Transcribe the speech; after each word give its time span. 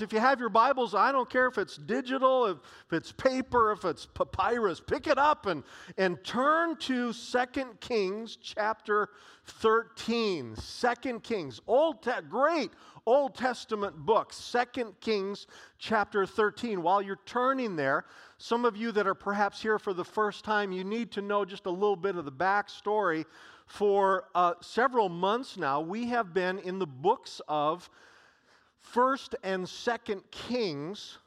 If 0.00 0.12
you 0.12 0.18
have 0.18 0.40
your 0.40 0.48
Bibles, 0.48 0.94
I 0.94 1.12
don't 1.12 1.28
care 1.28 1.46
if 1.46 1.58
it's 1.58 1.76
digital, 1.76 2.46
if, 2.46 2.58
it's 2.92 3.12
paper, 3.12 3.72
if 3.72 3.84
it's 3.84 4.06
papyrus, 4.06 4.80
pick 4.80 5.06
it 5.06 5.18
up 5.18 5.46
and, 5.46 5.62
and 5.96 6.22
turn 6.24 6.76
to 6.76 7.12
2 7.12 7.46
Kings 7.80 8.36
chapter 8.40 9.10
13. 9.46 10.56
2 10.56 11.20
Kings, 11.20 11.60
Old 11.66 12.02
Te- 12.02 12.10
great 12.28 12.70
Old 13.06 13.34
Testament 13.34 13.96
book, 13.96 14.32
2 14.32 14.94
Kings 15.00 15.46
chapter 15.78 16.24
13. 16.24 16.82
While 16.82 17.02
you're 17.02 17.20
turning 17.26 17.76
there, 17.76 18.06
some 18.38 18.64
of 18.64 18.76
you 18.76 18.92
that 18.92 19.06
are 19.06 19.14
perhaps 19.14 19.60
here 19.60 19.78
for 19.78 19.92
the 19.92 20.04
first 20.04 20.44
time, 20.44 20.72
you 20.72 20.84
need 20.84 21.10
to 21.12 21.22
know 21.22 21.44
just 21.44 21.66
a 21.66 21.70
little 21.70 21.96
bit 21.96 22.16
of 22.16 22.24
the 22.24 22.32
backstory. 22.32 23.24
For 23.66 24.24
uh, 24.34 24.54
several 24.60 25.08
months 25.08 25.56
now, 25.56 25.80
we 25.80 26.08
have 26.08 26.34
been 26.34 26.58
in 26.58 26.78
the 26.78 26.86
books 26.86 27.40
of 27.48 27.88
First 28.84 29.34
and 29.42 29.68
Second 29.68 30.22
Kings, 30.30 31.18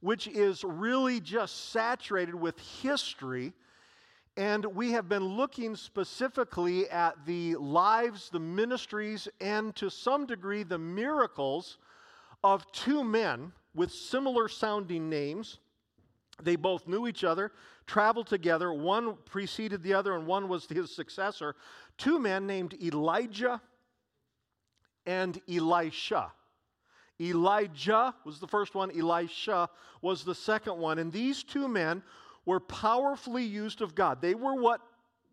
which 0.00 0.28
is 0.28 0.62
really 0.62 1.18
just 1.18 1.70
saturated 1.70 2.34
with 2.34 2.58
history. 2.82 3.52
And 4.36 4.64
we 4.66 4.92
have 4.92 5.08
been 5.08 5.24
looking 5.24 5.74
specifically 5.76 6.88
at 6.90 7.24
the 7.24 7.56
lives, 7.56 8.28
the 8.28 8.38
ministries, 8.38 9.28
and 9.40 9.74
to 9.76 9.90
some 9.90 10.26
degree 10.26 10.62
the 10.62 10.78
miracles 10.78 11.78
of 12.44 12.70
two 12.70 13.02
men 13.02 13.52
with 13.74 13.90
similar 13.90 14.46
sounding 14.46 15.08
names. 15.08 15.58
They 16.42 16.56
both 16.56 16.86
knew 16.86 17.08
each 17.08 17.24
other, 17.24 17.50
traveled 17.86 18.26
together. 18.26 18.74
One 18.74 19.16
preceded 19.24 19.82
the 19.82 19.94
other, 19.94 20.14
and 20.14 20.26
one 20.26 20.48
was 20.48 20.66
his 20.66 20.94
successor. 20.94 21.56
Two 21.96 22.18
men 22.18 22.46
named 22.46 22.74
Elijah 22.80 23.60
and 25.06 25.40
Elisha. 25.48 26.30
Elijah 27.20 28.14
was 28.24 28.38
the 28.38 28.46
first 28.46 28.74
one, 28.74 28.90
Elisha 28.96 29.68
was 30.02 30.24
the 30.24 30.34
second 30.34 30.78
one. 30.78 30.98
And 30.98 31.12
these 31.12 31.42
two 31.42 31.68
men 31.68 32.02
were 32.44 32.60
powerfully 32.60 33.44
used 33.44 33.80
of 33.82 33.94
God. 33.94 34.20
They 34.20 34.34
were 34.34 34.54
what 34.54 34.80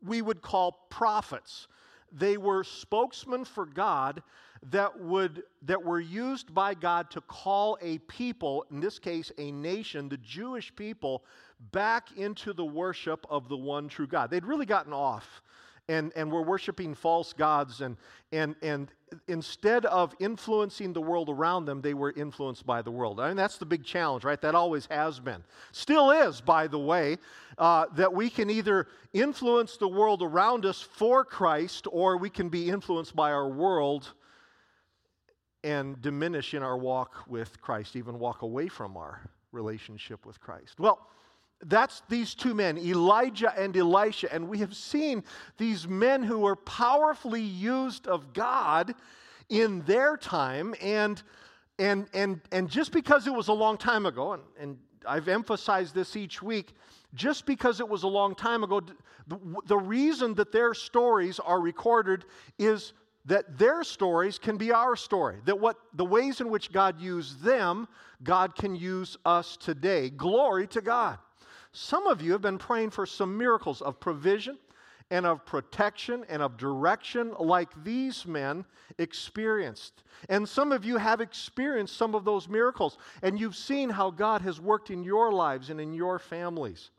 we 0.03 0.21
would 0.21 0.41
call 0.41 0.87
prophets. 0.89 1.67
They 2.11 2.37
were 2.37 2.63
spokesmen 2.63 3.45
for 3.45 3.65
God 3.65 4.21
that 4.69 4.97
would 4.99 5.43
that 5.63 5.83
were 5.83 5.99
used 5.99 6.53
by 6.53 6.73
God 6.73 7.09
to 7.11 7.21
call 7.21 7.77
a 7.81 7.97
people, 7.99 8.65
in 8.71 8.79
this 8.79 8.97
case 8.99 9.31
a 9.37 9.51
nation, 9.51 10.07
the 10.07 10.17
Jewish 10.17 10.73
people, 10.75 11.23
back 11.71 12.09
into 12.15 12.53
the 12.53 12.63
worship 12.63 13.25
of 13.29 13.49
the 13.49 13.57
one 13.57 13.89
true 13.89 14.07
God. 14.07 14.29
They'd 14.29 14.45
really 14.45 14.65
gotten 14.65 14.93
off 14.93 15.41
and, 15.89 16.11
and 16.15 16.31
we're 16.31 16.43
worshiping 16.43 16.95
false 16.95 17.33
gods. 17.33 17.81
And, 17.81 17.97
and, 18.31 18.55
and 18.61 18.89
instead 19.27 19.85
of 19.85 20.15
influencing 20.19 20.93
the 20.93 21.01
world 21.01 21.29
around 21.29 21.65
them, 21.65 21.81
they 21.81 21.93
were 21.93 22.11
influenced 22.11 22.65
by 22.65 22.81
the 22.81 22.91
world. 22.91 23.19
I 23.19 23.27
mean, 23.27 23.37
that's 23.37 23.57
the 23.57 23.65
big 23.65 23.83
challenge, 23.83 24.23
right? 24.23 24.41
That 24.41 24.55
always 24.55 24.85
has 24.87 25.19
been. 25.19 25.43
Still 25.71 26.11
is, 26.11 26.41
by 26.41 26.67
the 26.67 26.79
way, 26.79 27.17
uh, 27.57 27.87
that 27.95 28.13
we 28.13 28.29
can 28.29 28.49
either 28.49 28.87
influence 29.11 29.77
the 29.77 29.87
world 29.87 30.21
around 30.21 30.65
us 30.65 30.81
for 30.81 31.25
Christ 31.25 31.87
or 31.91 32.17
we 32.17 32.29
can 32.29 32.49
be 32.49 32.69
influenced 32.69 33.15
by 33.15 33.31
our 33.31 33.49
world 33.49 34.13
and 35.63 36.01
diminish 36.01 36.53
in 36.53 36.63
our 36.63 36.77
walk 36.77 37.23
with 37.27 37.61
Christ, 37.61 37.95
even 37.95 38.19
walk 38.19 38.41
away 38.41 38.67
from 38.67 38.97
our 38.97 39.29
relationship 39.51 40.25
with 40.25 40.39
Christ. 40.41 40.79
Well, 40.79 41.07
that's 41.65 42.01
these 42.09 42.35
two 42.35 42.53
men, 42.53 42.77
Elijah 42.77 43.53
and 43.57 43.75
Elisha. 43.75 44.33
And 44.33 44.47
we 44.47 44.59
have 44.59 44.75
seen 44.75 45.23
these 45.57 45.87
men 45.87 46.23
who 46.23 46.39
were 46.39 46.55
powerfully 46.55 47.41
used 47.41 48.07
of 48.07 48.33
God 48.33 48.93
in 49.49 49.81
their 49.81 50.17
time. 50.17 50.75
And, 50.81 51.21
and, 51.79 52.07
and, 52.13 52.41
and 52.51 52.69
just 52.69 52.91
because 52.91 53.27
it 53.27 53.33
was 53.33 53.47
a 53.47 53.53
long 53.53 53.77
time 53.77 54.05
ago, 54.05 54.33
and, 54.33 54.43
and 54.59 54.77
I've 55.05 55.27
emphasized 55.27 55.93
this 55.93 56.15
each 56.15 56.41
week, 56.41 56.73
just 57.13 57.45
because 57.45 57.79
it 57.79 57.87
was 57.87 58.03
a 58.03 58.07
long 58.07 58.35
time 58.35 58.63
ago, 58.63 58.81
the, 59.27 59.39
the 59.65 59.77
reason 59.77 60.33
that 60.35 60.51
their 60.51 60.73
stories 60.73 61.39
are 61.39 61.59
recorded 61.59 62.25
is 62.57 62.93
that 63.25 63.57
their 63.57 63.83
stories 63.83 64.37
can 64.37 64.57
be 64.57 64.71
our 64.71 64.95
story. 64.95 65.37
That 65.45 65.59
what 65.59 65.77
the 65.93 66.05
ways 66.05 66.41
in 66.41 66.49
which 66.49 66.71
God 66.71 66.99
used 66.99 67.41
them, 67.41 67.87
God 68.23 68.55
can 68.55 68.75
use 68.75 69.17
us 69.25 69.55
today. 69.57 70.09
Glory 70.09 70.67
to 70.67 70.81
God. 70.81 71.19
Some 71.73 72.05
of 72.05 72.21
you 72.21 72.31
have 72.33 72.41
been 72.41 72.59
praying 72.59 72.91
for 72.91 73.05
some 73.05 73.37
miracles 73.37 73.81
of 73.81 73.99
provision 73.99 74.57
and 75.09 75.25
of 75.25 75.45
protection 75.45 76.23
and 76.29 76.41
of 76.41 76.55
direction 76.55 77.33
like 77.39 77.69
these 77.83 78.25
men 78.25 78.63
experienced. 78.99 80.03
And 80.29 80.47
some 80.47 80.71
of 80.71 80.85
you 80.85 80.97
have 80.97 81.19
experienced 81.19 81.97
some 81.97 82.15
of 82.15 82.25
those 82.25 82.47
miracles, 82.47 82.97
and 83.21 83.39
you've 83.39 83.55
seen 83.55 83.89
how 83.89 84.11
God 84.11 84.41
has 84.43 84.61
worked 84.61 84.91
in 84.91 85.03
your 85.03 85.31
lives 85.31 85.69
and 85.71 85.81
in 85.81 85.93
your 85.93 86.19
families. 86.19 86.91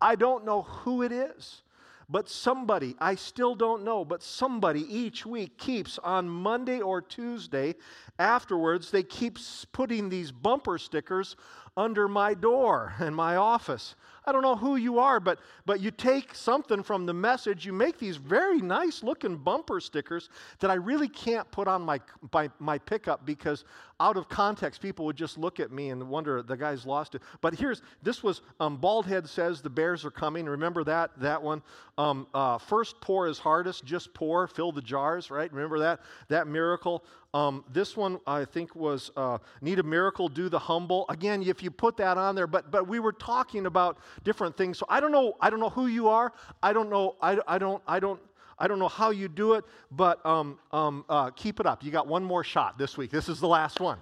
I 0.00 0.16
don't 0.16 0.44
know 0.44 0.62
who 0.62 1.02
it 1.02 1.12
is. 1.12 1.62
But 2.10 2.28
somebody, 2.28 2.96
I 2.98 3.14
still 3.14 3.54
don't 3.54 3.84
know, 3.84 4.04
but 4.04 4.20
somebody 4.20 4.80
each 4.92 5.24
week 5.24 5.56
keeps 5.58 5.96
on 5.98 6.28
Monday 6.28 6.80
or 6.80 7.00
Tuesday 7.00 7.76
afterwards, 8.18 8.90
they 8.90 9.04
keep 9.04 9.38
putting 9.70 10.08
these 10.08 10.32
bumper 10.32 10.76
stickers 10.76 11.36
under 11.76 12.08
my 12.08 12.34
door 12.34 12.94
in 13.00 13.14
my 13.14 13.36
office. 13.36 13.94
I 14.26 14.32
don't 14.32 14.42
know 14.42 14.56
who 14.56 14.76
you 14.76 14.98
are, 14.98 15.18
but, 15.18 15.38
but 15.64 15.80
you 15.80 15.90
take 15.90 16.34
something 16.34 16.82
from 16.82 17.06
the 17.06 17.14
message, 17.14 17.64
you 17.64 17.72
make 17.72 17.98
these 17.98 18.16
very 18.16 18.60
nice 18.60 19.02
looking 19.02 19.36
bumper 19.36 19.80
stickers 19.80 20.28
that 20.60 20.70
I 20.70 20.74
really 20.74 21.08
can't 21.08 21.50
put 21.50 21.66
on 21.66 21.82
my, 21.82 22.00
my, 22.32 22.50
my 22.58 22.78
pickup 22.78 23.24
because 23.24 23.64
out 24.00 24.16
of 24.16 24.28
context, 24.28 24.80
people 24.80 25.04
would 25.04 25.16
just 25.16 25.36
look 25.36 25.60
at 25.60 25.70
me 25.70 25.90
and 25.90 26.08
wonder 26.08 26.42
the 26.42 26.56
guy's 26.56 26.86
lost 26.86 27.14
it. 27.14 27.22
But 27.42 27.54
here's 27.54 27.82
this 28.02 28.22
was 28.22 28.40
um, 28.58 28.78
Baldhead 28.78 29.28
says 29.28 29.60
the 29.60 29.70
Bears 29.70 30.04
are 30.04 30.10
coming. 30.10 30.46
Remember 30.46 30.82
that 30.84 31.10
that 31.18 31.42
one. 31.42 31.62
Um, 31.98 32.26
uh, 32.32 32.56
first 32.56 32.98
pour 33.02 33.28
is 33.28 33.38
hardest. 33.38 33.84
Just 33.84 34.14
pour, 34.14 34.46
fill 34.46 34.72
the 34.72 34.80
jars. 34.80 35.30
Right? 35.30 35.52
Remember 35.52 35.78
that 35.80 36.00
that 36.28 36.46
miracle. 36.46 37.04
Um, 37.32 37.64
this 37.72 37.96
one 37.96 38.18
I 38.26 38.44
think 38.44 38.74
was 38.74 39.12
uh, 39.16 39.38
need 39.60 39.78
a 39.78 39.84
miracle, 39.84 40.28
do 40.28 40.48
the 40.48 40.58
humble. 40.58 41.06
Again, 41.08 41.42
if 41.42 41.62
you 41.62 41.70
put 41.70 41.96
that 41.98 42.18
on 42.18 42.34
there, 42.34 42.48
but 42.48 42.70
but 42.70 42.88
we 42.88 42.98
were 42.98 43.12
talking 43.12 43.66
about 43.66 43.98
different 44.24 44.56
things. 44.56 44.78
So 44.78 44.86
I 44.88 44.98
don't 44.98 45.12
know. 45.12 45.36
I 45.40 45.48
don't 45.48 45.60
know 45.60 45.70
who 45.70 45.86
you 45.86 46.08
are. 46.08 46.32
I 46.62 46.72
don't 46.72 46.90
know. 46.90 47.14
I, 47.22 47.38
I 47.46 47.58
don't. 47.58 47.82
I 47.86 48.00
don't. 48.00 48.20
I 48.58 48.66
don't 48.66 48.78
know 48.78 48.88
how 48.88 49.10
you 49.10 49.28
do 49.28 49.54
it, 49.54 49.64
but 49.92 50.24
um, 50.26 50.58
um, 50.72 51.04
uh, 51.08 51.30
keep 51.30 51.60
it 51.60 51.66
up. 51.66 51.82
You 51.82 51.90
got 51.90 52.06
one 52.06 52.22
more 52.22 52.44
shot 52.44 52.76
this 52.76 52.98
week. 52.98 53.10
This 53.10 53.28
is 53.28 53.40
the 53.40 53.48
last 53.48 53.80
one. 53.80 53.98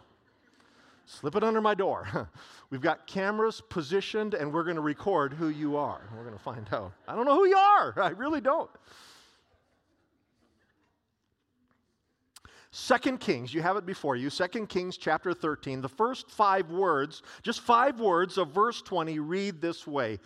Slip 1.06 1.36
it 1.36 1.44
under 1.44 1.60
my 1.60 1.74
door. 1.74 2.28
We've 2.70 2.80
got 2.80 3.06
cameras 3.06 3.62
positioned, 3.68 4.34
and 4.34 4.52
we're 4.52 4.64
going 4.64 4.76
to 4.76 4.82
record 4.82 5.32
who 5.32 5.48
you 5.48 5.76
are. 5.76 6.02
We're 6.14 6.24
going 6.24 6.36
to 6.36 6.42
find 6.42 6.68
out. 6.72 6.92
I 7.06 7.14
don't 7.14 7.24
know 7.24 7.36
who 7.36 7.46
you 7.46 7.56
are. 7.56 7.94
I 7.98 8.10
really 8.10 8.40
don't. 8.40 8.68
Second 12.70 13.18
Kings, 13.18 13.54
you 13.54 13.62
have 13.62 13.76
it 13.76 13.86
before 13.86 14.14
you. 14.14 14.28
Second 14.28 14.68
Kings 14.68 14.96
chapter 14.96 15.32
13. 15.32 15.80
The 15.80 15.88
first 15.88 16.30
five 16.30 16.70
words, 16.70 17.22
just 17.42 17.60
five 17.60 17.98
words 17.98 18.36
of 18.36 18.50
verse 18.50 18.82
20, 18.82 19.18
read 19.20 19.60
this 19.60 19.86
way 19.86 20.18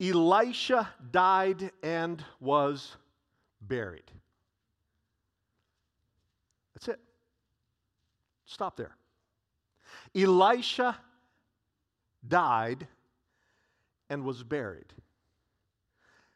Elisha 0.00 0.88
died 1.10 1.70
and 1.82 2.24
was 2.40 2.96
buried. 3.60 4.10
That's 6.74 6.88
it. 6.88 7.00
Stop 8.46 8.76
there. 8.76 8.96
Elisha 10.14 10.96
died 12.26 12.86
and 14.08 14.24
was 14.24 14.42
buried. 14.42 14.92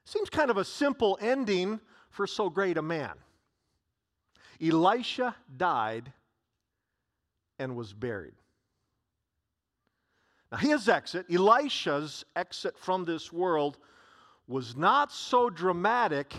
Seems 0.04 0.30
kind 0.30 0.50
of 0.50 0.58
a 0.58 0.64
simple 0.64 1.18
ending 1.20 1.80
for 2.10 2.26
so 2.26 2.48
great 2.48 2.76
a 2.76 2.82
man. 2.82 3.14
Elisha 4.60 5.34
died 5.56 6.12
and 7.58 7.76
was 7.76 7.92
buried. 7.92 8.34
Now, 10.52 10.58
his 10.58 10.88
exit, 10.88 11.26
Elisha's 11.30 12.24
exit 12.34 12.78
from 12.78 13.04
this 13.04 13.32
world, 13.32 13.78
was 14.46 14.76
not 14.76 15.10
so 15.12 15.50
dramatic 15.50 16.34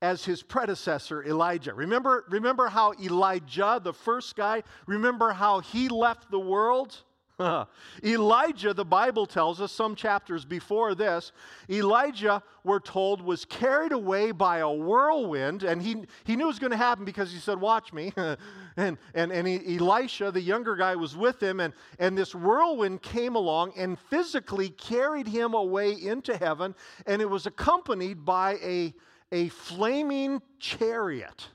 as 0.00 0.24
his 0.24 0.42
predecessor 0.42 1.24
Elijah. 1.24 1.74
Remember, 1.74 2.24
remember 2.28 2.68
how 2.68 2.92
Elijah, 3.00 3.80
the 3.82 3.92
first 3.92 4.36
guy, 4.36 4.62
remember 4.86 5.32
how 5.32 5.60
he 5.60 5.88
left 5.88 6.30
the 6.30 6.40
world? 6.40 6.96
Elijah, 8.04 8.74
the 8.74 8.84
Bible 8.84 9.26
tells 9.26 9.60
us 9.60 9.72
some 9.72 9.94
chapters 9.94 10.44
before 10.44 10.94
this, 10.94 11.32
Elijah, 11.68 12.42
we're 12.64 12.80
told, 12.80 13.20
was 13.20 13.44
carried 13.44 13.92
away 13.92 14.30
by 14.30 14.58
a 14.58 14.70
whirlwind, 14.70 15.62
and 15.62 15.82
he, 15.82 16.04
he 16.24 16.36
knew 16.36 16.44
it 16.44 16.48
was 16.48 16.58
going 16.58 16.70
to 16.70 16.76
happen 16.76 17.04
because 17.04 17.32
he 17.32 17.38
said, 17.38 17.60
Watch 17.60 17.92
me. 17.92 18.12
and 18.76 18.98
and, 19.14 19.32
and 19.32 19.46
he, 19.46 19.76
Elisha, 19.76 20.30
the 20.30 20.40
younger 20.40 20.76
guy, 20.76 20.96
was 20.96 21.16
with 21.16 21.42
him, 21.42 21.60
and, 21.60 21.74
and 21.98 22.16
this 22.16 22.34
whirlwind 22.34 23.02
came 23.02 23.34
along 23.34 23.72
and 23.76 23.98
physically 23.98 24.70
carried 24.70 25.26
him 25.26 25.54
away 25.54 25.92
into 25.92 26.36
heaven, 26.36 26.74
and 27.06 27.20
it 27.20 27.28
was 27.28 27.46
accompanied 27.46 28.24
by 28.24 28.54
a, 28.62 28.94
a 29.30 29.48
flaming 29.48 30.40
chariot. 30.58 31.48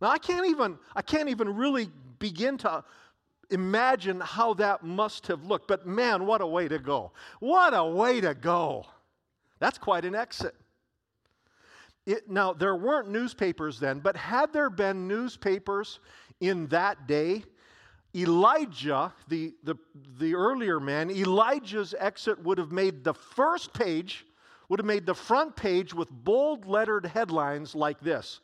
Now 0.00 0.08
I 0.08 0.18
can't 0.18 0.46
even 0.46 0.78
I 0.96 1.02
can't 1.02 1.28
even 1.28 1.54
really 1.56 1.90
begin 2.18 2.58
to 2.58 2.84
imagine 3.50 4.20
how 4.20 4.54
that 4.54 4.82
must 4.82 5.26
have 5.26 5.44
looked. 5.44 5.68
But 5.68 5.86
man, 5.86 6.26
what 6.26 6.40
a 6.40 6.46
way 6.46 6.68
to 6.68 6.78
go! 6.78 7.12
What 7.40 7.74
a 7.74 7.84
way 7.84 8.20
to 8.20 8.34
go! 8.34 8.86
That's 9.58 9.78
quite 9.78 10.04
an 10.04 10.14
exit. 10.14 10.54
It, 12.06 12.30
now, 12.30 12.52
there 12.52 12.74
weren't 12.74 13.10
newspapers 13.10 13.78
then, 13.78 14.00
but 14.00 14.16
had 14.16 14.52
there 14.52 14.70
been 14.70 15.06
newspapers 15.06 16.00
in 16.40 16.66
that 16.68 17.06
day, 17.06 17.44
Elijah, 18.14 19.12
the, 19.28 19.54
the, 19.62 19.76
the 20.18 20.34
earlier 20.34 20.80
man, 20.80 21.10
Elijah's 21.10 21.94
exit 21.98 22.42
would 22.42 22.58
have 22.58 22.72
made 22.72 23.04
the 23.04 23.14
first 23.14 23.72
page, 23.72 24.26
would 24.68 24.80
have 24.80 24.86
made 24.86 25.06
the 25.06 25.14
front 25.14 25.54
page 25.54 25.94
with 25.94 26.10
bold 26.10 26.66
lettered 26.66 27.06
headlines 27.06 27.74
like 27.74 28.00
this 28.00 28.40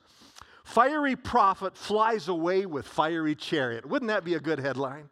Fiery 0.67 1.15
prophet 1.15 1.77
flies 1.77 2.27
away 2.27 2.67
with 2.67 2.89
fiery 2.89 3.37
chariot. 3.37 3.87
Wouldn't 3.87 4.09
that 4.09 4.25
be 4.25 4.35
a 4.35 4.41
good 4.41 4.59
headline? 4.59 5.09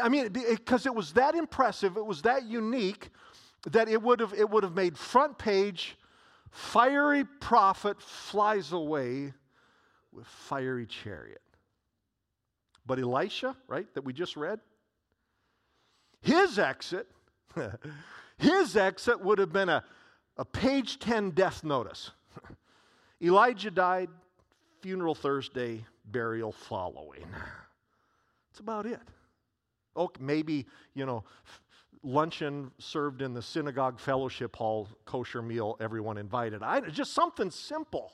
I 0.00 0.10
mean, 0.10 0.28
because 0.28 0.84
it 0.84 0.94
was 0.94 1.14
that 1.14 1.34
impressive, 1.34 1.96
it 1.96 2.04
was 2.04 2.20
that 2.22 2.44
unique 2.44 3.08
that 3.70 3.88
it 3.88 4.02
would 4.02 4.20
have, 4.20 4.34
it 4.34 4.50
would 4.50 4.62
have 4.62 4.74
made 4.74 4.98
front 4.98 5.38
page 5.38 5.96
fiery 6.50 7.24
prophet 7.24 8.02
flies 8.02 8.72
away 8.72 9.32
with 10.12 10.26
fiery 10.26 10.84
chariot. 10.84 11.40
But 12.84 12.98
Elisha, 12.98 13.56
right, 13.66 13.92
that 13.94 14.04
we 14.04 14.12
just 14.12 14.36
read, 14.36 14.60
his 16.20 16.58
exit, 16.58 17.08
his 18.36 18.76
exit 18.76 19.24
would 19.24 19.38
have 19.38 19.54
been 19.54 19.70
a, 19.70 19.82
a 20.36 20.44
page 20.44 20.98
10 20.98 21.30
death 21.30 21.64
notice. 21.64 22.10
Elijah 23.22 23.70
died, 23.70 24.10
funeral 24.84 25.14
Thursday, 25.14 25.82
burial 26.04 26.52
following. 26.52 27.24
That's 28.50 28.60
about 28.60 28.84
it. 28.84 29.00
Oh, 29.96 30.10
maybe, 30.20 30.66
you 30.92 31.06
know, 31.06 31.24
luncheon 32.02 32.70
served 32.78 33.22
in 33.22 33.32
the 33.32 33.40
synagogue 33.40 33.98
fellowship 33.98 34.54
hall, 34.54 34.86
kosher 35.06 35.40
meal, 35.40 35.78
everyone 35.80 36.18
invited. 36.18 36.62
I, 36.62 36.80
just 36.80 37.14
something 37.14 37.50
simple. 37.50 38.12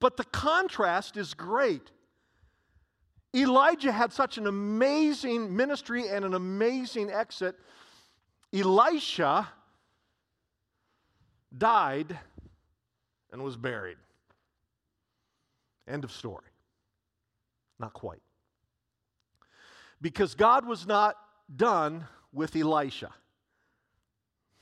But 0.00 0.16
the 0.16 0.24
contrast 0.24 1.18
is 1.18 1.34
great. 1.34 1.90
Elijah 3.36 3.92
had 3.92 4.10
such 4.10 4.38
an 4.38 4.46
amazing 4.46 5.54
ministry 5.54 6.08
and 6.08 6.24
an 6.24 6.32
amazing 6.32 7.10
exit. 7.10 7.56
Elisha 8.54 9.50
died 11.58 12.18
and 13.30 13.44
was 13.44 13.58
buried. 13.58 13.98
End 15.88 16.04
of 16.04 16.12
story. 16.12 16.46
Not 17.78 17.92
quite. 17.92 18.22
Because 20.00 20.34
God 20.34 20.66
was 20.66 20.86
not 20.86 21.16
done 21.54 22.06
with 22.32 22.54
Elisha. 22.54 23.10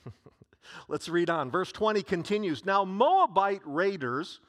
Let's 0.89 1.09
read 1.09 1.31
on. 1.31 1.51
Verse 1.51 1.73
20 1.73 2.03
continues 2.03 2.65
Now, 2.65 2.85
Moabite 2.85 3.63
raiders 3.65 4.41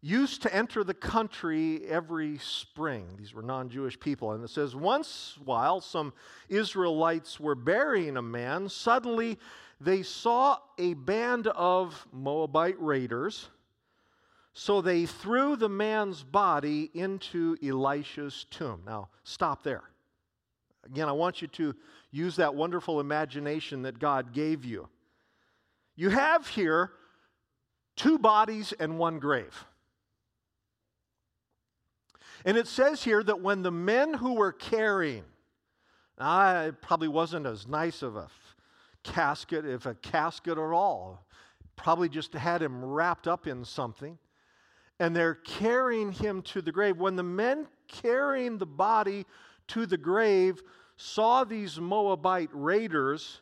used 0.00 0.42
to 0.42 0.54
enter 0.54 0.84
the 0.84 0.94
country 0.94 1.84
every 1.86 2.38
spring. 2.38 3.06
These 3.18 3.34
were 3.34 3.42
non 3.42 3.68
Jewish 3.68 3.98
people. 3.98 4.32
And 4.32 4.44
it 4.44 4.50
says, 4.50 4.76
Once 4.76 5.36
while 5.44 5.80
some 5.80 6.12
Israelites 6.48 7.40
were 7.40 7.54
burying 7.54 8.16
a 8.16 8.22
man, 8.22 8.68
suddenly 8.68 9.38
they 9.80 10.02
saw 10.02 10.58
a 10.78 10.94
band 10.94 11.48
of 11.48 12.06
Moabite 12.12 12.80
raiders. 12.80 13.48
So 14.60 14.80
they 14.80 15.06
threw 15.06 15.54
the 15.54 15.68
man's 15.68 16.24
body 16.24 16.90
into 16.92 17.56
Elisha's 17.62 18.44
tomb. 18.50 18.82
Now, 18.84 19.08
stop 19.22 19.62
there. 19.62 19.84
Again, 20.84 21.08
I 21.08 21.12
want 21.12 21.40
you 21.40 21.46
to 21.46 21.76
use 22.10 22.34
that 22.36 22.56
wonderful 22.56 22.98
imagination 22.98 23.82
that 23.82 24.00
God 24.00 24.32
gave 24.32 24.64
you. 24.64 24.88
You 25.94 26.10
have 26.10 26.48
here 26.48 26.90
two 27.94 28.18
bodies 28.18 28.74
and 28.80 28.98
one 28.98 29.20
grave. 29.20 29.64
And 32.44 32.56
it 32.56 32.66
says 32.66 33.04
here 33.04 33.22
that 33.22 33.40
when 33.40 33.62
the 33.62 33.70
men 33.70 34.12
who 34.12 34.34
were 34.34 34.50
carrying, 34.50 35.22
ah, 36.18 36.62
it 36.62 36.82
probably 36.82 37.06
wasn't 37.06 37.46
as 37.46 37.68
nice 37.68 38.02
of 38.02 38.16
a 38.16 38.26
casket, 39.04 39.64
if 39.64 39.86
a 39.86 39.94
casket 39.94 40.58
at 40.58 40.72
all, 40.72 41.24
probably 41.76 42.08
just 42.08 42.32
had 42.34 42.60
him 42.60 42.84
wrapped 42.84 43.28
up 43.28 43.46
in 43.46 43.64
something. 43.64 44.18
And 45.00 45.14
they're 45.14 45.36
carrying 45.36 46.12
him 46.12 46.42
to 46.42 46.60
the 46.60 46.72
grave. 46.72 46.98
When 46.98 47.16
the 47.16 47.22
men 47.22 47.68
carrying 47.86 48.58
the 48.58 48.66
body 48.66 49.26
to 49.68 49.86
the 49.86 49.96
grave 49.96 50.62
saw 50.96 51.44
these 51.44 51.78
Moabite 51.78 52.50
raiders, 52.52 53.40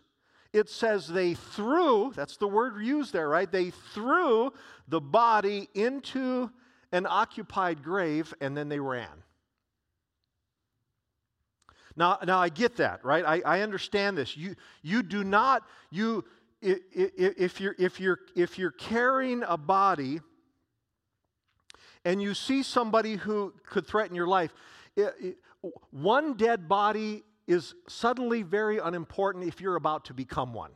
it 0.52 0.68
says 0.68 1.08
they 1.08 1.34
threw, 1.34 2.12
that's 2.14 2.36
the 2.36 2.48
word 2.48 2.82
used 2.82 3.12
there, 3.12 3.28
right? 3.28 3.50
They 3.50 3.70
threw 3.70 4.52
the 4.88 5.00
body 5.00 5.68
into 5.74 6.50
an 6.92 7.06
occupied 7.06 7.82
grave 7.82 8.32
and 8.40 8.56
then 8.56 8.68
they 8.68 8.78
ran. 8.78 9.08
Now, 11.96 12.18
now 12.24 12.38
I 12.38 12.50
get 12.50 12.76
that, 12.76 13.04
right? 13.04 13.24
I, 13.24 13.40
I 13.46 13.60
understand 13.62 14.18
this. 14.18 14.36
You, 14.36 14.54
you 14.82 15.02
do 15.02 15.24
not, 15.24 15.62
you, 15.90 16.24
if 16.60 17.60
you're, 17.60 17.74
if, 17.78 17.98
you're, 18.00 18.18
if 18.34 18.58
you're 18.58 18.70
carrying 18.70 19.42
a 19.46 19.56
body 19.56 20.20
and 22.06 22.22
you 22.22 22.34
see 22.34 22.62
somebody 22.62 23.16
who 23.16 23.52
could 23.66 23.84
threaten 23.84 24.14
your 24.14 24.28
life, 24.28 24.54
it, 24.94 25.12
it, 25.20 25.36
one 25.90 26.34
dead 26.34 26.68
body 26.68 27.24
is 27.48 27.74
suddenly 27.88 28.42
very 28.42 28.78
unimportant 28.78 29.44
if 29.44 29.60
you're 29.60 29.74
about 29.74 30.04
to 30.04 30.14
become 30.14 30.54
one. 30.54 30.70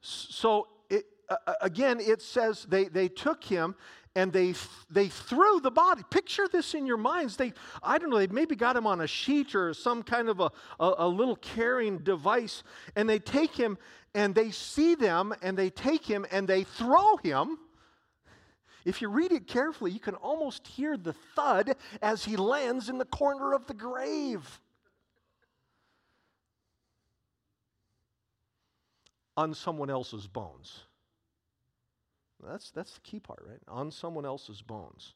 So, 0.00 0.68
it, 0.88 1.04
uh, 1.28 1.54
again, 1.60 1.98
it 2.00 2.22
says 2.22 2.64
they, 2.68 2.84
they 2.84 3.08
took 3.08 3.42
him 3.42 3.74
and 4.16 4.32
they, 4.32 4.54
they 4.90 5.08
threw 5.08 5.60
the 5.60 5.70
body. 5.70 6.02
Picture 6.10 6.48
this 6.50 6.74
in 6.74 6.86
your 6.86 6.96
minds. 6.96 7.36
They, 7.36 7.52
I 7.82 7.98
don't 7.98 8.10
know, 8.10 8.18
they 8.18 8.26
maybe 8.26 8.56
got 8.56 8.76
him 8.76 8.86
on 8.86 9.00
a 9.00 9.06
sheet 9.06 9.54
or 9.54 9.72
some 9.72 10.02
kind 10.02 10.28
of 10.28 10.40
a, 10.40 10.50
a, 10.80 10.94
a 10.98 11.08
little 11.08 11.36
carrying 11.36 11.98
device, 11.98 12.62
and 12.96 13.08
they 13.08 13.18
take 13.18 13.54
him 13.54 13.78
and 14.14 14.34
they 14.34 14.50
see 14.50 14.94
them 14.94 15.34
and 15.42 15.56
they 15.56 15.70
take 15.70 16.04
him 16.04 16.26
and 16.30 16.48
they 16.48 16.64
throw 16.64 17.16
him 17.18 17.58
if 18.84 19.02
you 19.02 19.08
read 19.08 19.32
it 19.32 19.46
carefully, 19.46 19.90
you 19.90 20.00
can 20.00 20.14
almost 20.16 20.66
hear 20.66 20.96
the 20.96 21.12
thud 21.34 21.76
as 22.00 22.24
he 22.24 22.36
lands 22.36 22.88
in 22.88 22.98
the 22.98 23.04
corner 23.04 23.52
of 23.52 23.66
the 23.66 23.74
grave. 23.74 24.60
On 29.36 29.54
someone 29.54 29.90
else's 29.90 30.26
bones. 30.26 30.80
That's, 32.46 32.70
that's 32.70 32.94
the 32.94 33.00
key 33.00 33.20
part, 33.20 33.42
right? 33.46 33.60
On 33.68 33.90
someone 33.90 34.24
else's 34.24 34.62
bones. 34.62 35.14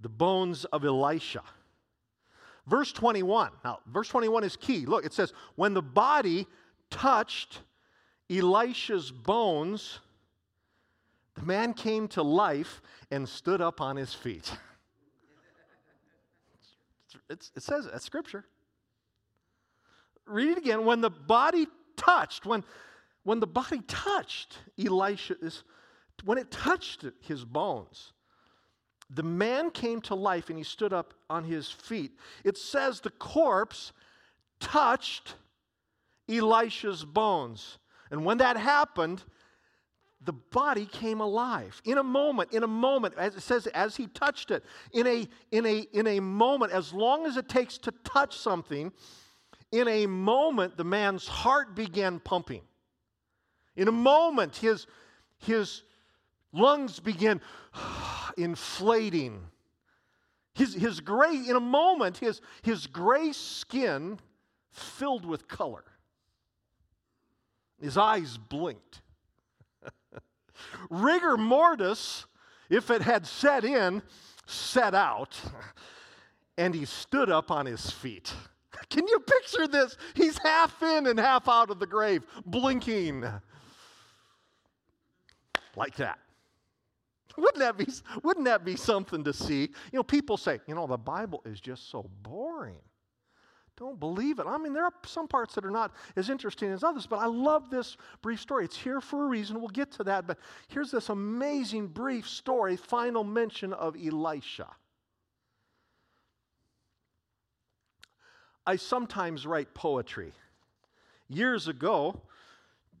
The 0.00 0.08
bones 0.08 0.64
of 0.66 0.84
Elisha. 0.84 1.42
Verse 2.66 2.92
21. 2.92 3.50
Now, 3.64 3.78
verse 3.86 4.08
21 4.08 4.42
is 4.42 4.56
key. 4.56 4.86
Look, 4.86 5.04
it 5.04 5.12
says, 5.12 5.32
When 5.54 5.72
the 5.72 5.82
body 5.82 6.46
touched 6.94 7.60
Elisha's 8.30 9.10
bones, 9.10 9.98
the 11.34 11.42
man 11.42 11.74
came 11.74 12.06
to 12.08 12.22
life 12.22 12.80
and 13.10 13.28
stood 13.28 13.60
up 13.60 13.80
on 13.80 13.96
his 13.96 14.14
feet. 14.14 14.56
It's, 17.28 17.50
it 17.56 17.62
says 17.62 17.88
that's 17.90 18.04
scripture. 18.04 18.44
Read 20.26 20.50
it 20.50 20.58
again. 20.58 20.84
When 20.84 21.00
the 21.00 21.10
body 21.10 21.66
touched, 21.96 22.46
when, 22.46 22.62
when 23.24 23.40
the 23.40 23.46
body 23.46 23.80
touched 23.88 24.58
Elisha's, 24.78 25.64
when 26.24 26.38
it 26.38 26.50
touched 26.50 27.04
his 27.20 27.44
bones, 27.44 28.12
the 29.10 29.22
man 29.22 29.70
came 29.70 30.00
to 30.02 30.14
life 30.14 30.48
and 30.48 30.56
he 30.56 30.64
stood 30.64 30.92
up 30.92 31.12
on 31.28 31.44
his 31.44 31.70
feet. 31.70 32.12
It 32.44 32.56
says 32.56 33.00
the 33.00 33.10
corpse 33.10 33.92
touched 34.60 35.34
Elisha's 36.28 37.04
bones. 37.04 37.78
And 38.10 38.24
when 38.24 38.38
that 38.38 38.56
happened, 38.56 39.22
the 40.24 40.32
body 40.32 40.86
came 40.86 41.20
alive. 41.20 41.80
In 41.84 41.98
a 41.98 42.02
moment 42.02 42.52
in 42.52 42.62
a 42.62 42.68
moment 42.68 43.14
as 43.16 43.36
it 43.36 43.42
says 43.42 43.66
as 43.68 43.96
he 43.96 44.06
touched 44.06 44.50
it 44.50 44.64
in 44.92 45.06
a 45.06 45.28
in 45.50 45.66
a 45.66 45.86
in 45.92 46.06
a 46.06 46.20
moment 46.20 46.72
as 46.72 46.92
long 46.92 47.26
as 47.26 47.36
it 47.36 47.48
takes 47.48 47.78
to 47.78 47.92
touch 48.04 48.38
something 48.38 48.92
in 49.72 49.88
a 49.88 50.06
moment 50.06 50.76
the 50.76 50.84
man's 50.84 51.26
heart 51.26 51.74
began 51.74 52.20
pumping. 52.20 52.62
In 53.76 53.88
a 53.88 53.92
moment 53.92 54.56
his 54.56 54.86
his 55.38 55.82
lungs 56.52 57.00
began 57.00 57.40
inflating. 58.38 59.42
His 60.54 60.72
his 60.74 61.00
gray 61.00 61.36
in 61.36 61.56
a 61.56 61.60
moment 61.60 62.18
his 62.18 62.40
his 62.62 62.86
gray 62.86 63.32
skin 63.32 64.18
filled 64.70 65.26
with 65.26 65.48
color 65.48 65.84
his 67.80 67.96
eyes 67.96 68.36
blinked 68.36 69.00
rigor 70.90 71.36
mortis 71.36 72.26
if 72.70 72.90
it 72.90 73.02
had 73.02 73.26
set 73.26 73.64
in, 73.64 74.02
set 74.46 74.94
out, 74.94 75.38
and 76.56 76.74
he 76.74 76.84
stood 76.84 77.30
up 77.30 77.50
on 77.50 77.66
his 77.66 77.90
feet. 77.90 78.32
Can 78.90 79.06
you 79.06 79.20
picture 79.20 79.66
this? 79.66 79.96
He's 80.14 80.38
half 80.38 80.82
in 80.82 81.06
and 81.06 81.18
half 81.18 81.48
out 81.48 81.70
of 81.70 81.78
the 81.78 81.86
grave, 81.86 82.22
blinking 82.46 83.24
like 85.76 85.96
that. 85.96 86.18
Wouldn't 87.36 87.58
that 87.58 87.76
be, 87.76 87.86
wouldn't 88.22 88.46
that 88.46 88.64
be 88.64 88.76
something 88.76 89.24
to 89.24 89.32
see? 89.32 89.62
You 89.92 89.98
know, 89.98 90.02
people 90.04 90.36
say, 90.36 90.60
you 90.68 90.74
know, 90.74 90.86
the 90.86 90.96
Bible 90.96 91.42
is 91.44 91.60
just 91.60 91.90
so 91.90 92.08
boring. 92.22 92.78
Don't 93.76 93.98
believe 93.98 94.38
it. 94.38 94.46
I 94.46 94.56
mean, 94.56 94.72
there 94.72 94.84
are 94.84 94.92
some 95.04 95.26
parts 95.26 95.54
that 95.56 95.64
are 95.64 95.70
not 95.70 95.92
as 96.14 96.30
interesting 96.30 96.70
as 96.70 96.84
others, 96.84 97.06
but 97.06 97.18
I 97.18 97.26
love 97.26 97.70
this 97.70 97.96
brief 98.22 98.40
story. 98.40 98.64
It's 98.64 98.76
here 98.76 99.00
for 99.00 99.24
a 99.24 99.26
reason. 99.26 99.58
We'll 99.58 99.68
get 99.68 99.90
to 99.92 100.04
that, 100.04 100.26
but 100.26 100.38
here's 100.68 100.92
this 100.92 101.08
amazing 101.08 101.88
brief 101.88 102.28
story, 102.28 102.76
final 102.76 103.24
mention 103.24 103.72
of 103.72 103.96
Elisha. 103.96 104.68
I 108.66 108.76
sometimes 108.76 109.46
write 109.46 109.74
poetry. 109.74 110.32
Years 111.28 111.66
ago, 111.68 112.20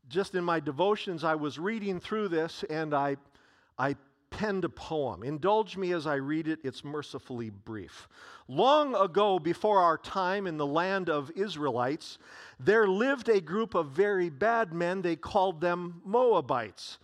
just 0.08 0.34
in 0.34 0.44
my 0.44 0.60
devotions, 0.60 1.24
I 1.24 1.36
was 1.36 1.58
reading 1.58 2.00
through 2.00 2.28
this 2.28 2.64
and 2.68 2.94
I, 2.94 3.16
I 3.78 3.96
penned 4.36 4.64
a 4.64 4.68
poem. 4.68 5.22
Indulge 5.22 5.76
me 5.76 5.92
as 5.92 6.08
I 6.08 6.16
read 6.16 6.48
it, 6.48 6.58
it's 6.64 6.84
mercifully 6.84 7.50
brief. 7.50 8.08
Long 8.48 8.96
ago, 8.96 9.38
before 9.38 9.78
our 9.78 9.96
time 9.96 10.48
in 10.48 10.56
the 10.56 10.66
land 10.66 11.08
of 11.08 11.30
Israelites, 11.36 12.18
there 12.58 12.88
lived 12.88 13.28
a 13.28 13.40
group 13.40 13.74
of 13.74 13.90
very 13.90 14.30
bad 14.30 14.72
men. 14.72 15.02
They 15.02 15.14
called 15.14 15.60
them 15.60 16.02
Moabites. 16.04 16.98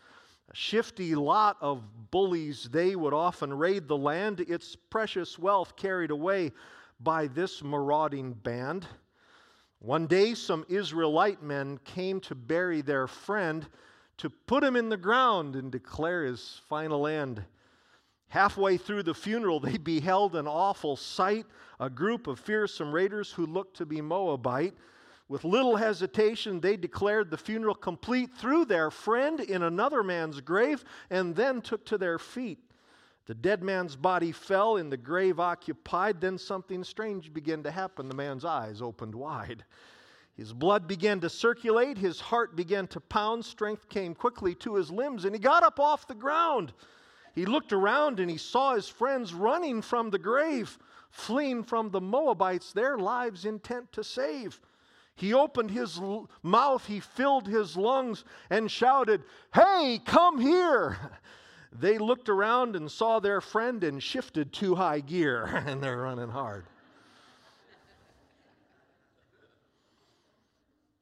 A 0.50 0.56
shifty 0.56 1.14
lot 1.14 1.56
of 1.60 2.10
bullies, 2.10 2.68
they 2.72 2.96
would 2.96 3.14
often 3.14 3.54
raid 3.54 3.86
the 3.86 3.96
land, 3.96 4.40
its 4.40 4.74
precious 4.74 5.38
wealth 5.38 5.76
carried 5.76 6.10
away 6.10 6.50
by 6.98 7.28
this 7.28 7.62
marauding 7.62 8.32
band. 8.32 8.86
One 9.78 10.08
day, 10.08 10.34
some 10.34 10.66
Israelite 10.68 11.44
men 11.44 11.78
came 11.84 12.18
to 12.22 12.34
bury 12.34 12.80
their 12.80 13.06
friend 13.06 13.68
to 14.20 14.28
put 14.28 14.62
him 14.62 14.76
in 14.76 14.90
the 14.90 14.96
ground 14.96 15.56
and 15.56 15.72
declare 15.72 16.24
his 16.24 16.60
final 16.68 17.06
end. 17.06 17.42
Halfway 18.28 18.76
through 18.76 19.04
the 19.04 19.14
funeral, 19.14 19.60
they 19.60 19.78
beheld 19.78 20.36
an 20.36 20.46
awful 20.46 20.96
sight 20.96 21.46
a 21.80 21.88
group 21.88 22.26
of 22.26 22.38
fearsome 22.38 22.92
raiders 22.92 23.32
who 23.32 23.46
looked 23.46 23.78
to 23.78 23.86
be 23.86 24.02
Moabite. 24.02 24.74
With 25.28 25.44
little 25.44 25.76
hesitation, 25.76 26.60
they 26.60 26.76
declared 26.76 27.30
the 27.30 27.38
funeral 27.38 27.74
complete, 27.74 28.30
threw 28.36 28.66
their 28.66 28.90
friend 28.90 29.40
in 29.40 29.62
another 29.62 30.02
man's 30.02 30.42
grave, 30.42 30.84
and 31.08 31.34
then 31.34 31.62
took 31.62 31.86
to 31.86 31.96
their 31.96 32.18
feet. 32.18 32.58
The 33.24 33.34
dead 33.34 33.62
man's 33.62 33.96
body 33.96 34.32
fell 34.32 34.76
in 34.76 34.90
the 34.90 34.96
grave 34.96 35.40
occupied. 35.40 36.20
Then 36.20 36.36
something 36.36 36.84
strange 36.84 37.32
began 37.32 37.62
to 37.62 37.70
happen. 37.70 38.08
The 38.08 38.14
man's 38.14 38.44
eyes 38.44 38.82
opened 38.82 39.14
wide. 39.14 39.64
His 40.40 40.54
blood 40.54 40.88
began 40.88 41.20
to 41.20 41.28
circulate, 41.28 41.98
his 41.98 42.18
heart 42.18 42.56
began 42.56 42.86
to 42.86 43.00
pound, 43.00 43.44
strength 43.44 43.90
came 43.90 44.14
quickly 44.14 44.54
to 44.54 44.76
his 44.76 44.90
limbs, 44.90 45.26
and 45.26 45.34
he 45.34 45.38
got 45.38 45.62
up 45.62 45.78
off 45.78 46.06
the 46.06 46.14
ground. 46.14 46.72
He 47.34 47.44
looked 47.44 47.74
around 47.74 48.18
and 48.20 48.30
he 48.30 48.38
saw 48.38 48.74
his 48.74 48.88
friends 48.88 49.34
running 49.34 49.82
from 49.82 50.08
the 50.08 50.18
grave, 50.18 50.78
fleeing 51.10 51.62
from 51.62 51.90
the 51.90 52.00
Moabites, 52.00 52.72
their 52.72 52.96
lives 52.96 53.44
intent 53.44 53.92
to 53.92 54.02
save. 54.02 54.58
He 55.14 55.34
opened 55.34 55.72
his 55.72 56.00
mouth, 56.42 56.86
he 56.86 57.00
filled 57.00 57.46
his 57.46 57.76
lungs, 57.76 58.24
and 58.48 58.70
shouted, 58.70 59.24
Hey, 59.52 60.00
come 60.02 60.40
here! 60.40 60.96
They 61.72 61.98
looked 61.98 62.28
around 62.28 62.74
and 62.74 62.90
saw 62.90 63.20
their 63.20 63.40
friend 63.40 63.84
and 63.84 64.02
shifted 64.02 64.52
to 64.54 64.74
high 64.74 64.98
gear, 65.00 65.44
and 65.66 65.82
they're 65.82 65.98
running 65.98 66.30
hard. 66.30 66.64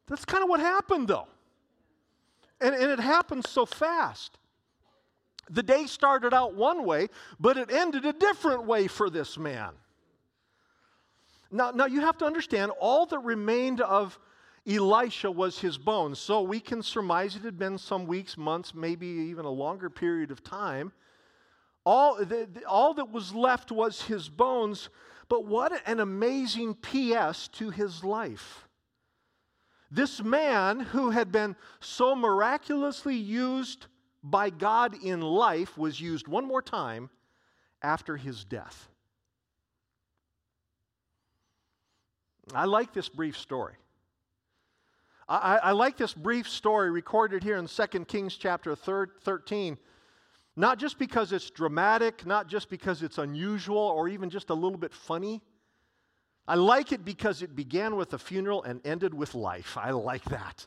That's 0.08 0.24
kind 0.24 0.42
of 0.42 0.48
what 0.48 0.60
happened, 0.60 1.08
though. 1.08 1.28
And, 2.60 2.74
and 2.74 2.90
it 2.90 3.00
happened 3.00 3.46
so 3.46 3.66
fast. 3.66 4.38
The 5.50 5.62
day 5.62 5.86
started 5.86 6.34
out 6.34 6.54
one 6.54 6.84
way, 6.84 7.08
but 7.38 7.56
it 7.56 7.70
ended 7.70 8.04
a 8.04 8.12
different 8.12 8.64
way 8.64 8.86
for 8.86 9.08
this 9.08 9.38
man. 9.38 9.72
Now, 11.50 11.70
now 11.70 11.86
you 11.86 12.00
have 12.00 12.18
to 12.18 12.26
understand, 12.26 12.72
all 12.78 13.06
that 13.06 13.20
remained 13.20 13.80
of 13.80 14.18
Elisha 14.66 15.30
was 15.30 15.58
his 15.58 15.78
bones. 15.78 16.18
So 16.18 16.42
we 16.42 16.60
can 16.60 16.82
surmise 16.82 17.36
it 17.36 17.42
had 17.42 17.58
been 17.58 17.78
some 17.78 18.06
weeks, 18.06 18.36
months, 18.36 18.74
maybe 18.74 19.06
even 19.06 19.46
a 19.46 19.50
longer 19.50 19.88
period 19.88 20.30
of 20.30 20.44
time. 20.44 20.92
All, 21.86 22.16
the, 22.16 22.46
the, 22.52 22.64
all 22.68 22.92
that 22.94 23.10
was 23.10 23.32
left 23.32 23.72
was 23.72 24.02
his 24.02 24.28
bones. 24.28 24.90
But 25.30 25.46
what 25.46 25.80
an 25.86 26.00
amazing 26.00 26.74
PS 26.74 27.48
to 27.48 27.70
his 27.70 28.04
life. 28.04 28.67
This 29.90 30.22
man 30.22 30.80
who 30.80 31.10
had 31.10 31.32
been 31.32 31.56
so 31.80 32.14
miraculously 32.14 33.16
used 33.16 33.86
by 34.22 34.50
God 34.50 34.94
in 35.02 35.20
life 35.20 35.78
was 35.78 36.00
used 36.00 36.28
one 36.28 36.46
more 36.46 36.60
time 36.60 37.08
after 37.82 38.16
his 38.16 38.44
death. 38.44 38.88
I 42.54 42.64
like 42.64 42.92
this 42.92 43.08
brief 43.08 43.36
story. 43.36 43.74
I, 45.28 45.58
I, 45.62 45.72
like 45.72 45.98
this 45.98 46.14
brief 46.14 46.48
story 46.48 46.90
recorded 46.90 47.42
here 47.42 47.58
in 47.58 47.66
2 47.66 48.04
Kings 48.06 48.34
chapter 48.34 48.74
13, 48.74 49.76
not 50.56 50.78
just 50.78 50.98
because 50.98 51.32
it's 51.32 51.50
dramatic, 51.50 52.24
not 52.24 52.48
just 52.48 52.70
because 52.70 53.02
it's 53.02 53.18
unusual 53.18 53.76
or 53.76 54.08
even 54.08 54.30
just 54.30 54.48
a 54.48 54.54
little 54.54 54.78
bit 54.78 54.94
funny, 54.94 55.42
I 56.48 56.54
like 56.54 56.92
it 56.92 57.04
because 57.04 57.42
it 57.42 57.54
began 57.54 57.94
with 57.94 58.14
a 58.14 58.18
funeral 58.18 58.62
and 58.64 58.80
ended 58.86 59.12
with 59.12 59.34
life. 59.34 59.76
I 59.76 59.90
like 59.90 60.24
that. 60.24 60.66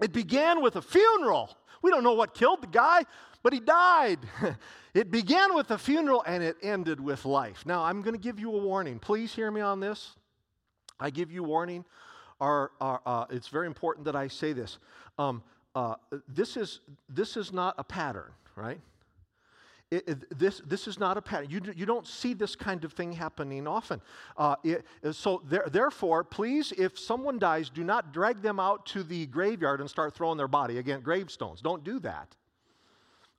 It 0.00 0.12
began 0.12 0.62
with 0.62 0.76
a 0.76 0.82
funeral. 0.82 1.56
We 1.82 1.90
don't 1.90 2.04
know 2.04 2.12
what 2.12 2.32
killed 2.32 2.62
the 2.62 2.68
guy, 2.68 3.04
but 3.42 3.52
he 3.52 3.58
died. 3.58 4.20
it 4.94 5.10
began 5.10 5.54
with 5.56 5.72
a 5.72 5.78
funeral 5.78 6.22
and 6.26 6.44
it 6.44 6.56
ended 6.62 7.00
with 7.00 7.24
life. 7.24 7.66
Now, 7.66 7.82
I'm 7.82 8.02
going 8.02 8.14
to 8.14 8.20
give 8.20 8.38
you 8.38 8.54
a 8.54 8.58
warning. 8.58 9.00
Please 9.00 9.34
hear 9.34 9.50
me 9.50 9.60
on 9.60 9.80
this. 9.80 10.14
I 11.00 11.10
give 11.10 11.32
you 11.32 11.42
warning. 11.42 11.84
Our, 12.40 12.70
our, 12.80 13.00
uh, 13.04 13.24
it's 13.30 13.48
very 13.48 13.66
important 13.66 14.04
that 14.04 14.14
I 14.14 14.28
say 14.28 14.52
this. 14.52 14.78
Um, 15.18 15.42
uh, 15.74 15.96
this, 16.28 16.56
is, 16.56 16.80
this 17.08 17.36
is 17.36 17.52
not 17.52 17.74
a 17.78 17.84
pattern, 17.84 18.30
right? 18.54 18.80
It, 19.92 20.08
it, 20.08 20.38
this, 20.38 20.62
this 20.64 20.88
is 20.88 20.98
not 20.98 21.18
a 21.18 21.20
pattern. 21.20 21.50
You, 21.50 21.60
you 21.76 21.84
don't 21.84 22.06
see 22.06 22.32
this 22.32 22.56
kind 22.56 22.82
of 22.82 22.94
thing 22.94 23.12
happening 23.12 23.66
often. 23.66 24.00
Uh, 24.38 24.56
it, 24.64 24.86
so, 25.10 25.42
there, 25.44 25.66
therefore, 25.70 26.24
please, 26.24 26.72
if 26.78 26.98
someone 26.98 27.38
dies, 27.38 27.68
do 27.68 27.84
not 27.84 28.10
drag 28.10 28.40
them 28.40 28.58
out 28.58 28.86
to 28.86 29.02
the 29.02 29.26
graveyard 29.26 29.82
and 29.82 29.90
start 29.90 30.14
throwing 30.14 30.38
their 30.38 30.48
body 30.48 30.78
against 30.78 31.04
gravestones. 31.04 31.60
Don't 31.60 31.84
do 31.84 31.98
that. 31.98 32.34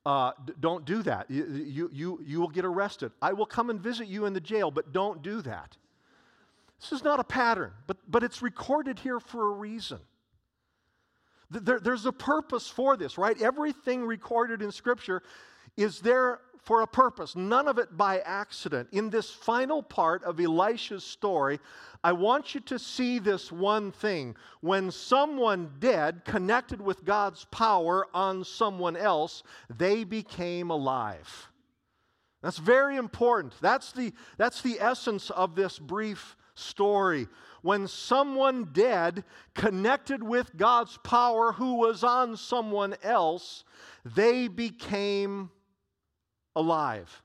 Uh, 0.05 0.33
d- 0.45 0.53
don't 0.59 0.85
do 0.85 1.01
that. 1.01 1.25
You, 1.31 1.45
you, 1.47 1.89
you, 1.91 2.19
you 2.23 2.39
will 2.39 2.49
get 2.49 2.65
arrested. 2.65 3.11
I 3.19 3.33
will 3.33 3.47
come 3.47 3.71
and 3.71 3.81
visit 3.81 4.07
you 4.07 4.25
in 4.27 4.33
the 4.33 4.41
jail, 4.41 4.69
but 4.69 4.93
don't 4.93 5.23
do 5.23 5.41
that. 5.41 5.75
This 6.79 6.91
is 6.91 7.03
not 7.03 7.19
a 7.19 7.23
pattern, 7.23 7.71
but, 7.87 7.97
but 8.07 8.21
it's 8.21 8.43
recorded 8.43 8.99
here 8.99 9.19
for 9.19 9.47
a 9.47 9.51
reason. 9.53 10.01
There, 11.49 11.79
there's 11.79 12.05
a 12.05 12.11
purpose 12.11 12.67
for 12.67 12.95
this, 12.95 13.17
right? 13.17 13.41
Everything 13.41 14.05
recorded 14.05 14.61
in 14.61 14.71
Scripture 14.71 15.23
is 15.77 15.99
there 15.99 16.39
for 16.63 16.81
a 16.81 16.87
purpose, 16.87 17.35
none 17.35 17.67
of 17.67 17.77
it 17.77 17.97
by 17.97 18.19
accident. 18.19 18.87
In 18.93 19.09
this 19.09 19.29
final 19.29 19.83
part 19.83 20.23
of 20.23 20.39
Elisha's 20.39 21.03
story, 21.03 21.59
I 22.05 22.13
want 22.13 22.55
you 22.55 22.61
to 22.61 22.79
see 22.79 23.19
this 23.19 23.51
one 23.51 23.91
thing. 23.91 24.35
When 24.61 24.89
someone 24.89 25.73
dead 25.79 26.23
connected 26.23 26.79
with 26.79 27.03
God's 27.03 27.45
power 27.51 28.07
on 28.13 28.45
someone 28.45 28.95
else, 28.95 29.43
they 29.77 30.05
became 30.05 30.69
alive. 30.69 31.49
That's 32.41 32.59
very 32.59 32.95
important. 32.95 33.53
That's 33.61 33.91
the, 33.91 34.13
that's 34.37 34.61
the 34.61 34.79
essence 34.79 35.29
of 35.31 35.55
this 35.55 35.77
brief 35.79 36.37
story. 36.55 37.27
When 37.61 37.89
someone 37.89 38.69
dead 38.71 39.25
connected 39.53 40.23
with 40.23 40.55
God's 40.55 40.97
power 41.03 41.51
who 41.51 41.75
was 41.75 42.05
on 42.05 42.37
someone 42.37 42.95
else, 43.03 43.65
they 44.05 44.47
became 44.47 45.49
alive. 46.55 47.21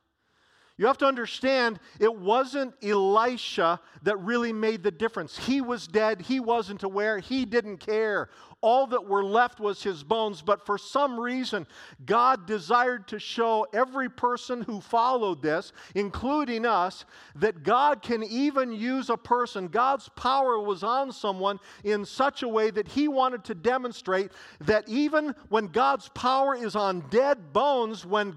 You 0.78 0.86
have 0.86 0.98
to 0.98 1.06
understand, 1.06 1.80
it 1.98 2.14
wasn't 2.14 2.72
Elisha 2.84 3.80
that 4.04 4.16
really 4.20 4.52
made 4.52 4.84
the 4.84 4.92
difference. 4.92 5.36
He 5.36 5.60
was 5.60 5.88
dead, 5.88 6.20
he 6.20 6.38
wasn't 6.38 6.84
aware, 6.84 7.18
he 7.18 7.44
didn't 7.44 7.78
care. 7.78 8.30
All 8.60 8.86
that 8.88 9.04
were 9.04 9.24
left 9.24 9.58
was 9.58 9.82
his 9.82 10.04
bones, 10.04 10.40
but 10.40 10.64
for 10.64 10.78
some 10.78 11.18
reason, 11.18 11.66
God 12.06 12.46
desired 12.46 13.08
to 13.08 13.18
show 13.18 13.66
every 13.72 14.08
person 14.08 14.62
who 14.62 14.80
followed 14.80 15.42
this, 15.42 15.72
including 15.96 16.64
us, 16.64 17.04
that 17.34 17.64
God 17.64 18.00
can 18.00 18.22
even 18.22 18.72
use 18.72 19.10
a 19.10 19.16
person. 19.16 19.66
God's 19.66 20.08
power 20.10 20.60
was 20.60 20.84
on 20.84 21.10
someone 21.10 21.58
in 21.82 22.04
such 22.04 22.44
a 22.44 22.48
way 22.48 22.70
that 22.70 22.86
he 22.86 23.08
wanted 23.08 23.42
to 23.44 23.54
demonstrate 23.54 24.30
that 24.60 24.88
even 24.88 25.34
when 25.48 25.66
God's 25.66 26.08
power 26.10 26.54
is 26.54 26.76
on 26.76 27.00
dead 27.10 27.52
bones, 27.52 28.06
when 28.06 28.34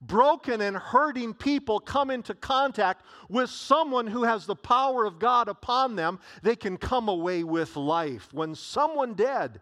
broken 0.00 0.60
and 0.60 0.76
hurting 0.76 1.34
people 1.34 1.80
come 1.80 2.10
into 2.10 2.34
contact 2.34 3.04
with 3.28 3.50
someone 3.50 4.06
who 4.06 4.24
has 4.24 4.46
the 4.46 4.56
power 4.56 5.04
of 5.04 5.18
God 5.18 5.48
upon 5.48 5.96
them, 5.96 6.18
they 6.42 6.56
can 6.56 6.76
come 6.76 7.08
away 7.08 7.44
with 7.44 7.76
life. 7.76 8.32
When 8.32 8.54
someone 8.54 9.14
dead 9.14 9.60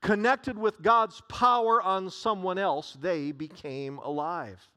connected 0.00 0.58
with 0.58 0.82
God's 0.82 1.20
power 1.28 1.80
on 1.82 2.10
someone 2.10 2.58
else, 2.58 2.96
they 3.00 3.32
became 3.32 3.98
alive. 3.98 4.68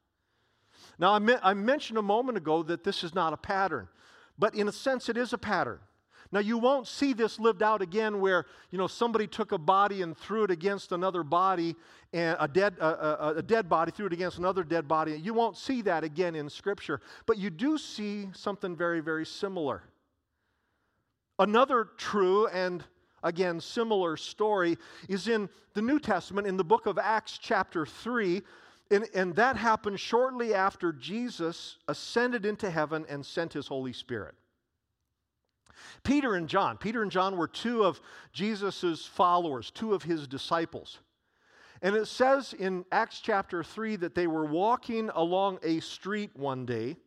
Now, 0.99 1.13
I, 1.13 1.19
me- 1.19 1.35
I 1.41 1.53
mentioned 1.53 1.99
a 1.99 2.03
moment 2.03 2.37
ago 2.37 2.63
that 2.63 2.83
this 2.83 3.03
is 3.03 3.13
not 3.13 3.33
a 3.33 3.37
pattern, 3.37 3.87
but 4.37 4.55
in 4.55 4.67
a 4.67 4.71
sense, 4.71 5.09
it 5.09 5.17
is 5.17 5.33
a 5.33 5.37
pattern. 5.37 5.79
Now, 6.31 6.39
you 6.39 6.57
won't 6.57 6.87
see 6.87 7.13
this 7.13 7.39
lived 7.39 7.63
out 7.63 7.81
again 7.81 8.19
where, 8.19 8.45
you 8.69 8.77
know, 8.77 8.87
somebody 8.87 9.27
took 9.27 9.53
a 9.53 9.57
body 9.57 10.01
and 10.01 10.17
threw 10.17 10.43
it 10.43 10.51
against 10.51 10.91
another 10.91 11.23
body, 11.23 11.75
and 12.13 12.35
a 12.39 12.47
dead, 12.47 12.75
a, 12.79 13.37
a 13.37 13.41
dead 13.41 13.69
body 13.69 13.91
threw 13.91 14.07
it 14.07 14.13
against 14.13 14.37
another 14.37 14.63
dead 14.63 14.87
body. 14.87 15.17
You 15.17 15.33
won't 15.33 15.55
see 15.55 15.81
that 15.83 16.03
again 16.03 16.35
in 16.35 16.49
Scripture, 16.49 17.01
but 17.25 17.37
you 17.37 17.49
do 17.49 17.77
see 17.77 18.27
something 18.33 18.75
very, 18.75 18.99
very 18.99 19.25
similar. 19.25 19.83
Another 21.39 21.87
true 21.97 22.47
and, 22.47 22.83
again, 23.23 23.61
similar 23.61 24.17
story 24.17 24.77
is 25.07 25.27
in 25.27 25.47
the 25.75 25.81
New 25.81 25.99
Testament, 25.99 26.47
in 26.47 26.57
the 26.57 26.63
book 26.63 26.87
of 26.87 26.97
Acts, 26.97 27.37
chapter 27.37 27.85
3. 27.85 28.41
And, 28.89 29.05
and 29.13 29.35
that 29.35 29.55
happened 29.55 29.99
shortly 29.99 30.53
after 30.53 30.91
Jesus 30.91 31.77
ascended 31.87 32.45
into 32.45 32.69
heaven 32.71 33.05
and 33.07 33.25
sent 33.25 33.53
his 33.53 33.67
Holy 33.67 33.93
Spirit. 33.93 34.33
Peter 36.03 36.35
and 36.35 36.47
John. 36.47 36.77
Peter 36.77 37.01
and 37.01 37.11
John 37.11 37.37
were 37.37 37.47
two 37.47 37.83
of 37.83 38.01
Jesus' 38.31 39.05
followers, 39.05 39.71
two 39.71 39.93
of 39.93 40.03
his 40.03 40.27
disciples. 40.27 40.99
And 41.81 41.95
it 41.95 42.07
says 42.07 42.53
in 42.53 42.85
Acts 42.91 43.19
chapter 43.19 43.63
3 43.63 43.97
that 43.97 44.15
they 44.15 44.27
were 44.27 44.45
walking 44.45 45.09
along 45.13 45.59
a 45.63 45.79
street 45.79 46.31
one 46.35 46.65
day. 46.65 46.97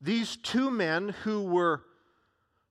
These 0.00 0.36
two 0.36 0.70
men 0.70 1.10
who 1.22 1.44
were 1.44 1.82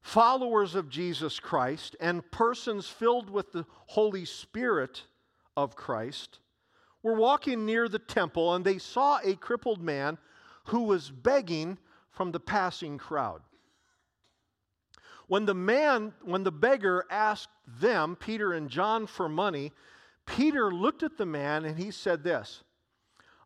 followers 0.01 0.75
of 0.75 0.89
Jesus 0.89 1.39
Christ 1.39 1.95
and 1.99 2.29
persons 2.31 2.87
filled 2.87 3.29
with 3.29 3.51
the 3.51 3.65
Holy 3.87 4.25
Spirit 4.25 5.03
of 5.57 5.75
Christ 5.75 6.39
were 7.01 7.15
walking 7.15 7.65
near 7.65 7.87
the 7.87 7.99
temple 7.99 8.53
and 8.53 8.63
they 8.63 8.77
saw 8.77 9.19
a 9.23 9.35
crippled 9.35 9.81
man 9.81 10.17
who 10.65 10.83
was 10.83 11.09
begging 11.09 11.77
from 12.11 12.31
the 12.31 12.39
passing 12.39 12.97
crowd. 12.97 13.41
When 15.27 15.45
the 15.45 15.55
man, 15.55 16.13
when 16.23 16.43
the 16.43 16.51
beggar 16.51 17.05
asked 17.09 17.49
them, 17.79 18.15
Peter 18.15 18.53
and 18.53 18.69
John, 18.69 19.07
for 19.07 19.27
money, 19.27 19.71
Peter 20.25 20.71
looked 20.71 21.03
at 21.03 21.17
the 21.17 21.25
man 21.25 21.65
and 21.65 21.77
he 21.77 21.91
said 21.91 22.23
this 22.23 22.63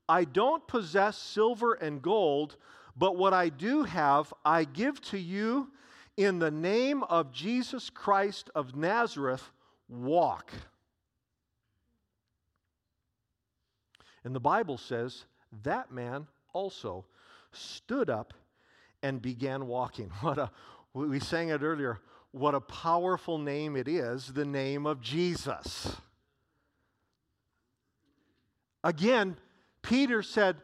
I 0.07 0.23
don't 0.23 0.67
possess 0.67 1.17
silver 1.17 1.73
and 1.73 2.01
gold, 2.01 2.57
but 2.97 3.15
what 3.15 3.33
I 3.33 3.49
do 3.49 3.83
have, 3.83 4.33
I 4.43 4.63
give 4.63 5.01
to 5.03 5.17
you 5.17 5.71
in 6.17 6.39
the 6.39 6.51
name 6.51 7.03
of 7.03 7.31
Jesus 7.31 7.89
Christ 7.89 8.49
of 8.55 8.75
Nazareth, 8.75 9.51
walk. 9.87 10.51
And 14.23 14.35
the 14.35 14.39
Bible 14.39 14.77
says 14.77 15.25
that 15.63 15.91
man 15.91 16.27
also 16.51 17.05
stood 17.51 18.09
up 18.09 18.33
and 19.01 19.21
began 19.21 19.67
walking. 19.67 20.11
What 20.21 20.37
a, 20.37 20.51
we 20.93 21.19
sang 21.19 21.49
it 21.49 21.61
earlier. 21.61 21.99
What 22.31 22.55
a 22.55 22.61
powerful 22.61 23.37
name 23.37 23.75
it 23.75 23.87
is, 23.87 24.27
the 24.27 24.45
name 24.45 24.85
of 24.85 25.01
Jesus. 25.01 25.95
Again, 28.83 29.37
Peter 29.81 30.21
said, 30.21 30.57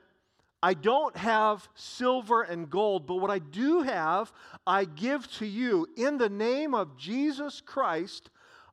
I 0.61 0.73
don't 0.73 1.15
have 1.15 1.67
silver 1.75 2.41
and 2.41 2.69
gold, 2.69 3.05
but 3.05 3.17
what 3.17 3.29
I 3.29 3.39
do 3.39 3.81
have, 3.81 4.31
I 4.65 4.85
give 4.85 5.29
to 5.33 5.45
you 5.45 5.87
in 5.95 6.17
the 6.17 6.29
name 6.29 6.73
of 6.73 6.97
Jesus 6.97 7.61
Christ 7.61 8.29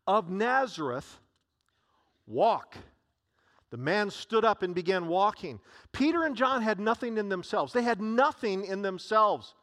of 0.06 0.30
Nazareth. 0.30 1.18
Walk. 2.26 2.76
The 3.70 3.76
man 3.78 4.10
stood 4.10 4.44
up 4.44 4.62
and 4.62 4.74
began 4.74 5.06
walking. 5.06 5.60
Peter 5.92 6.24
and 6.24 6.36
John 6.36 6.62
had 6.62 6.78
nothing 6.78 7.16
in 7.18 7.28
themselves. 7.28 7.72
They 7.72 7.82
had 7.82 8.00
nothing 8.00 8.64
in 8.64 8.82
themselves 8.82 9.54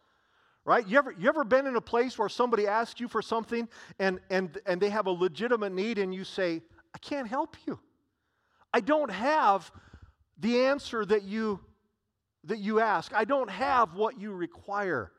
right? 0.70 0.88
You 0.88 1.00
ever, 1.00 1.16
you 1.18 1.28
ever 1.28 1.44
been 1.44 1.66
in 1.66 1.76
a 1.78 1.82
place 1.82 2.16
where 2.16 2.30
somebody 2.30 2.68
asks 2.68 3.00
you 3.00 3.08
for 3.08 3.24
something 3.24 3.68
and, 3.98 4.20
and, 4.30 4.56
and 4.68 4.80
they 4.80 4.92
have 4.92 5.08
a 5.08 5.12
legitimate 5.12 5.72
need 5.72 5.98
and 5.98 6.14
you 6.14 6.24
say 6.24 6.62
i 6.94 7.00
can't 7.00 7.28
help 7.28 7.58
you. 7.66 7.80
I 8.72 8.82
don't 8.82 9.10
have 9.10 9.72
the 10.40 10.66
answer 10.66 11.04
that 11.06 11.24
you 11.24 11.60
that 12.44 12.60
you 12.60 12.80
ask. 12.80 13.12
I 13.16 13.26
don't 13.26 13.50
have 13.50 13.96
what 13.96 14.20
you 14.20 14.32
require. 14.32 15.12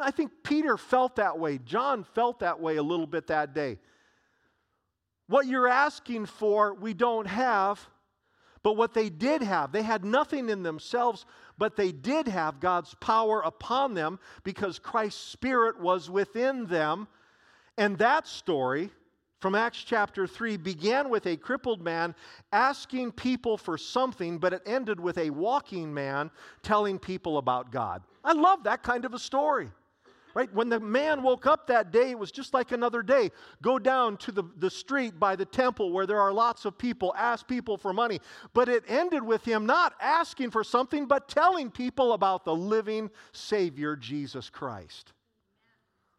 I 0.00 0.10
think 0.10 0.32
peter 0.42 0.76
felt 0.76 1.14
that 1.16 1.38
way. 1.38 1.58
John 1.58 2.02
felt 2.02 2.40
that 2.40 2.60
way 2.60 2.76
a 2.76 2.82
little 2.82 3.06
bit 3.06 3.28
that 3.28 3.54
day. 3.54 3.78
What 5.28 5.46
you're 5.46 5.68
asking 5.68 6.26
for 6.26 6.74
we 6.74 6.92
don't 6.92 7.28
have 7.28 7.88
but 8.62 8.76
what 8.76 8.94
they 8.94 9.08
did 9.08 9.42
have, 9.42 9.72
they 9.72 9.82
had 9.82 10.04
nothing 10.04 10.48
in 10.48 10.62
themselves, 10.62 11.26
but 11.58 11.76
they 11.76 11.92
did 11.92 12.28
have 12.28 12.60
God's 12.60 12.94
power 12.94 13.40
upon 13.40 13.94
them 13.94 14.18
because 14.44 14.78
Christ's 14.78 15.20
Spirit 15.20 15.80
was 15.80 16.10
within 16.10 16.66
them. 16.66 17.08
And 17.78 17.98
that 17.98 18.26
story 18.26 18.90
from 19.40 19.54
Acts 19.56 19.82
chapter 19.82 20.26
3 20.26 20.56
began 20.56 21.10
with 21.10 21.26
a 21.26 21.36
crippled 21.36 21.82
man 21.82 22.14
asking 22.52 23.12
people 23.12 23.56
for 23.56 23.76
something, 23.76 24.38
but 24.38 24.52
it 24.52 24.62
ended 24.66 25.00
with 25.00 25.18
a 25.18 25.30
walking 25.30 25.92
man 25.92 26.30
telling 26.62 26.98
people 26.98 27.38
about 27.38 27.72
God. 27.72 28.02
I 28.24 28.34
love 28.34 28.62
that 28.64 28.82
kind 28.84 29.04
of 29.04 29.14
a 29.14 29.18
story. 29.18 29.70
Right? 30.34 30.52
When 30.54 30.68
the 30.68 30.80
man 30.80 31.22
woke 31.22 31.46
up 31.46 31.66
that 31.66 31.92
day, 31.92 32.10
it 32.10 32.18
was 32.18 32.32
just 32.32 32.54
like 32.54 32.72
another 32.72 33.02
day. 33.02 33.30
Go 33.60 33.78
down 33.78 34.16
to 34.18 34.32
the, 34.32 34.44
the 34.56 34.70
street 34.70 35.20
by 35.20 35.36
the 35.36 35.44
temple 35.44 35.92
where 35.92 36.06
there 36.06 36.20
are 36.20 36.32
lots 36.32 36.64
of 36.64 36.78
people, 36.78 37.14
ask 37.16 37.46
people 37.46 37.76
for 37.76 37.92
money. 37.92 38.20
But 38.54 38.68
it 38.68 38.84
ended 38.88 39.22
with 39.22 39.44
him 39.44 39.66
not 39.66 39.94
asking 40.00 40.50
for 40.50 40.64
something, 40.64 41.06
but 41.06 41.28
telling 41.28 41.70
people 41.70 42.14
about 42.14 42.44
the 42.44 42.54
living 42.54 43.10
Savior, 43.32 43.94
Jesus 43.94 44.48
Christ. 44.48 45.12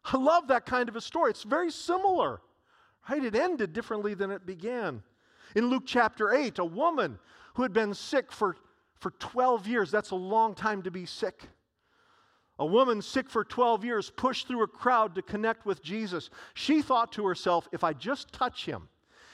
I 0.04 0.16
love 0.16 0.48
that 0.48 0.64
kind 0.64 0.88
of 0.88 0.96
a 0.96 1.00
story. 1.00 1.30
It's 1.30 1.42
very 1.42 1.70
similar. 1.70 2.40
Right? 3.08 3.24
It 3.24 3.34
ended 3.34 3.72
differently 3.72 4.14
than 4.14 4.30
it 4.30 4.46
began. 4.46 5.02
In 5.56 5.66
Luke 5.68 5.84
chapter 5.86 6.32
8, 6.32 6.58
a 6.58 6.64
woman 6.64 7.18
who 7.54 7.62
had 7.62 7.72
been 7.72 7.94
sick 7.94 8.30
for, 8.30 8.56
for 9.00 9.10
12 9.12 9.66
years, 9.66 9.90
that's 9.90 10.10
a 10.10 10.16
long 10.16 10.54
time 10.54 10.82
to 10.82 10.90
be 10.90 11.04
sick 11.04 11.48
a 12.58 12.66
woman 12.66 13.02
sick 13.02 13.28
for 13.28 13.44
12 13.44 13.84
years 13.84 14.10
pushed 14.10 14.46
through 14.46 14.62
a 14.62 14.68
crowd 14.68 15.14
to 15.14 15.22
connect 15.22 15.66
with 15.66 15.82
Jesus. 15.82 16.30
She 16.54 16.82
thought 16.82 17.12
to 17.12 17.26
herself, 17.26 17.68
if 17.72 17.82
I 17.82 17.92
just 17.92 18.32
touch 18.32 18.64
him, 18.64 18.88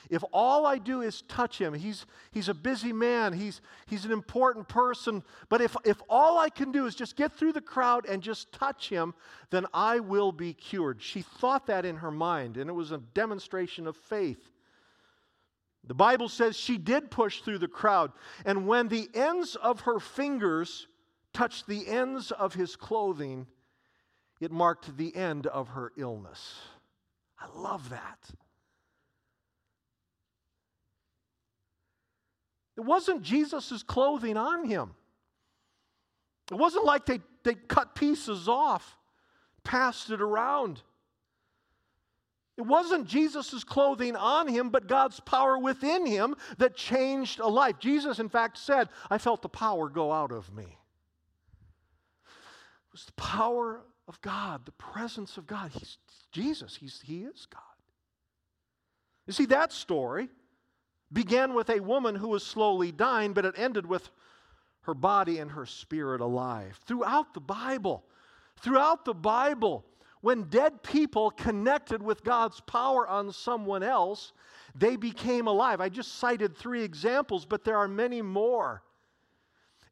if 0.09 0.24
all 0.33 0.66
I 0.66 0.78
do 0.78 1.02
is 1.02 1.22
touch 1.22 1.59
him, 1.59 1.72
he's, 1.72 2.04
he's 2.33 2.48
a 2.48 2.54
busy 2.54 2.92
man, 2.92 3.33
he's, 3.33 3.61
he's 3.87 4.04
an 4.04 4.11
important 4.11 4.66
person, 4.68 5.22
but 5.48 5.61
if, 5.61 5.76
if 5.85 6.02
all 6.09 6.38
I 6.38 6.48
can 6.48 6.72
do 6.72 6.87
is 6.87 6.96
just 6.96 7.14
get 7.14 7.33
through 7.33 7.52
the 7.52 7.61
crowd 7.61 8.06
and 8.06 8.20
just 8.20 8.52
touch 8.52 8.88
him, 8.88 9.14
then 9.50 9.66
I 9.72 10.00
will 10.00 10.33
be 10.33 10.52
cured. 10.52 11.00
She 11.00 11.22
thought 11.22 11.66
that 11.66 11.85
in 11.85 11.96
her 11.96 12.11
mind, 12.11 12.56
and 12.56 12.68
it 12.68 12.72
was 12.72 12.90
a 12.90 12.98
demonstration 12.98 13.87
of 13.87 13.96
faith. 13.96 14.50
The 15.85 15.94
Bible 15.94 16.28
says 16.28 16.56
she 16.56 16.76
did 16.76 17.11
push 17.11 17.40
through 17.40 17.59
the 17.59 17.68
crowd, 17.68 18.11
and 18.44 18.66
when 18.66 18.88
the 18.88 19.09
ends 19.14 19.54
of 19.54 19.83
her 19.83 20.00
fingers 20.00 20.88
touched 21.33 21.66
the 21.66 21.87
ends 21.87 22.31
of 22.31 22.55
his 22.55 22.77
clothing, 22.77 23.47
it 24.40 24.51
marked 24.51 24.97
the 24.97 25.14
end 25.14 25.47
of 25.47 25.69
her 25.69 25.93
illness. 25.97 26.59
I 27.38 27.47
love 27.59 27.90
that. 27.90 28.19
It 32.77 32.83
wasn't 32.83 33.23
Jesus' 33.23 33.83
clothing 33.83 34.37
on 34.37 34.64
him. 34.64 34.95
It 36.51 36.55
wasn't 36.55 36.85
like 36.85 37.07
they, 37.07 37.21
they 37.45 37.55
cut 37.55 37.95
pieces 37.95 38.49
off, 38.49 38.97
passed 39.62 40.11
it 40.11 40.21
around. 40.21 40.83
It 42.57 42.66
wasn't 42.66 43.07
Jesus' 43.07 43.64
clothing 43.64 44.16
on 44.16 44.49
him, 44.49 44.71
but 44.71 44.87
God's 44.87 45.21
power 45.21 45.59
within 45.59 46.05
him 46.07 46.35
that 46.59 46.77
changed 46.77 47.38
a 47.40 47.47
life. 47.47 47.79
Jesus, 47.79 48.19
in 48.19 48.29
fact, 48.29 48.59
said, 48.59 48.88
I 49.11 49.19
felt 49.19 49.43
the 49.43 49.49
power 49.49 49.88
go 49.88 50.12
out 50.12 50.33
of 50.33 50.53
me. 50.55 50.80
It 53.00 53.06
was 53.06 53.06
the 53.06 53.22
power 53.22 53.80
of 54.08 54.20
God, 54.20 54.66
the 54.66 54.72
presence 54.72 55.38
of 55.38 55.46
God. 55.46 55.70
He's 55.72 55.98
Jesus, 56.32 56.76
he's, 56.76 57.00
He 57.02 57.20
is 57.22 57.46
God. 57.46 57.62
You 59.26 59.32
see, 59.32 59.46
that 59.46 59.72
story 59.72 60.28
began 61.12 61.54
with 61.54 61.70
a 61.70 61.80
woman 61.80 62.14
who 62.14 62.28
was 62.28 62.44
slowly 62.44 62.92
dying, 62.92 63.32
but 63.32 63.44
it 63.44 63.54
ended 63.56 63.86
with 63.86 64.10
her 64.82 64.94
body 64.94 65.38
and 65.38 65.50
her 65.50 65.66
spirit 65.66 66.20
alive. 66.20 66.78
Throughout 66.86 67.32
the 67.32 67.40
Bible, 67.40 68.04
throughout 68.60 69.04
the 69.04 69.14
Bible, 69.14 69.84
when 70.20 70.44
dead 70.44 70.82
people 70.82 71.30
connected 71.30 72.02
with 72.02 72.22
God's 72.22 72.60
power 72.60 73.08
on 73.08 73.32
someone 73.32 73.82
else, 73.82 74.32
they 74.74 74.96
became 74.96 75.46
alive. 75.46 75.80
I 75.80 75.88
just 75.88 76.16
cited 76.16 76.56
three 76.56 76.82
examples, 76.82 77.46
but 77.46 77.64
there 77.64 77.78
are 77.78 77.88
many 77.88 78.20
more. 78.20 78.82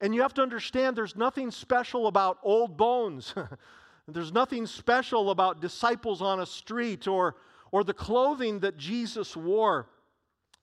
And 0.00 0.14
you 0.14 0.22
have 0.22 0.34
to 0.34 0.42
understand 0.42 0.96
there's 0.96 1.16
nothing 1.16 1.50
special 1.50 2.06
about 2.06 2.38
old 2.42 2.76
bones. 2.76 3.34
there's 4.08 4.32
nothing 4.32 4.66
special 4.66 5.30
about 5.30 5.60
disciples 5.60 6.22
on 6.22 6.40
a 6.40 6.46
street 6.46 7.08
or, 7.08 7.36
or 7.72 7.82
the 7.82 7.94
clothing 7.94 8.60
that 8.60 8.76
Jesus 8.76 9.36
wore. 9.36 9.88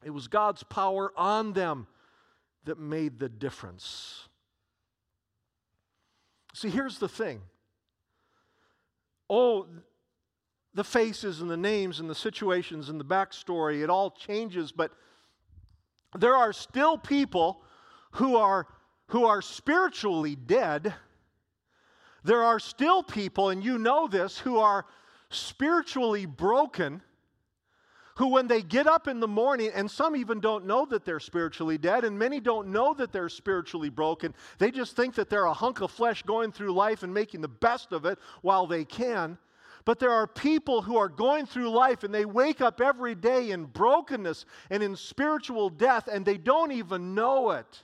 It 0.03 0.11
was 0.11 0.27
God's 0.27 0.63
power 0.63 1.11
on 1.17 1.53
them 1.53 1.87
that 2.63 2.79
made 2.79 3.19
the 3.19 3.29
difference. 3.29 4.27
See, 6.53 6.69
here's 6.69 6.99
the 6.99 7.09
thing. 7.09 7.41
Oh, 9.29 9.67
the 10.73 10.83
faces 10.83 11.41
and 11.41 11.49
the 11.49 11.57
names 11.57 11.99
and 11.99 12.09
the 12.09 12.15
situations 12.15 12.89
and 12.89 12.99
the 12.99 13.05
backstory, 13.05 13.81
it 13.83 13.89
all 13.89 14.11
changes, 14.11 14.71
but 14.71 14.91
there 16.17 16.35
are 16.35 16.53
still 16.53 16.97
people 16.97 17.61
who 18.11 18.35
are, 18.35 18.67
who 19.07 19.25
are 19.25 19.41
spiritually 19.41 20.35
dead. 20.35 20.93
There 22.23 22.43
are 22.43 22.59
still 22.59 23.03
people, 23.03 23.49
and 23.49 23.63
you 23.63 23.77
know 23.77 24.07
this, 24.07 24.37
who 24.37 24.57
are 24.57 24.85
spiritually 25.29 26.25
broken 26.25 27.01
who, 28.17 28.27
when 28.27 28.47
they 28.47 28.61
get 28.61 28.87
up 28.87 29.07
in 29.07 29.19
the 29.19 29.27
morning, 29.27 29.71
and 29.73 29.91
some 29.91 30.15
even 30.15 30.39
don't 30.39 30.65
know 30.65 30.85
that 30.85 31.03
they're 31.03 31.19
spiritually 31.19 31.77
dead, 31.77 32.05
and 32.05 32.17
many 32.17 32.39
don't 32.39 32.69
know 32.69 32.93
that 32.93 33.11
they're 33.11 33.27
spiritually 33.27 33.89
broken, 33.89 34.33
they 34.57 34.71
just 34.71 34.95
think 34.95 35.15
that 35.15 35.29
they're 35.29 35.45
a 35.45 35.53
hunk 35.53 35.81
of 35.81 35.91
flesh 35.91 36.23
going 36.23 36.51
through 36.51 36.73
life 36.73 37.03
and 37.03 37.13
making 37.13 37.41
the 37.41 37.47
best 37.47 37.91
of 37.91 38.05
it 38.05 38.17
while 38.41 38.67
they 38.67 38.85
can. 38.85 39.37
But 39.83 39.99
there 39.99 40.11
are 40.11 40.27
people 40.27 40.81
who 40.81 40.97
are 40.97 41.09
going 41.09 41.45
through 41.45 41.69
life 41.69 42.03
and 42.03 42.13
they 42.13 42.25
wake 42.25 42.61
up 42.61 42.81
every 42.81 43.13
day 43.13 43.51
in 43.51 43.65
brokenness 43.65 44.45
and 44.71 44.81
in 44.81 44.95
spiritual 44.95 45.69
death 45.69 46.07
and 46.07 46.25
they 46.25 46.37
don't 46.37 46.71
even 46.71 47.13
know 47.13 47.51
it. 47.51 47.83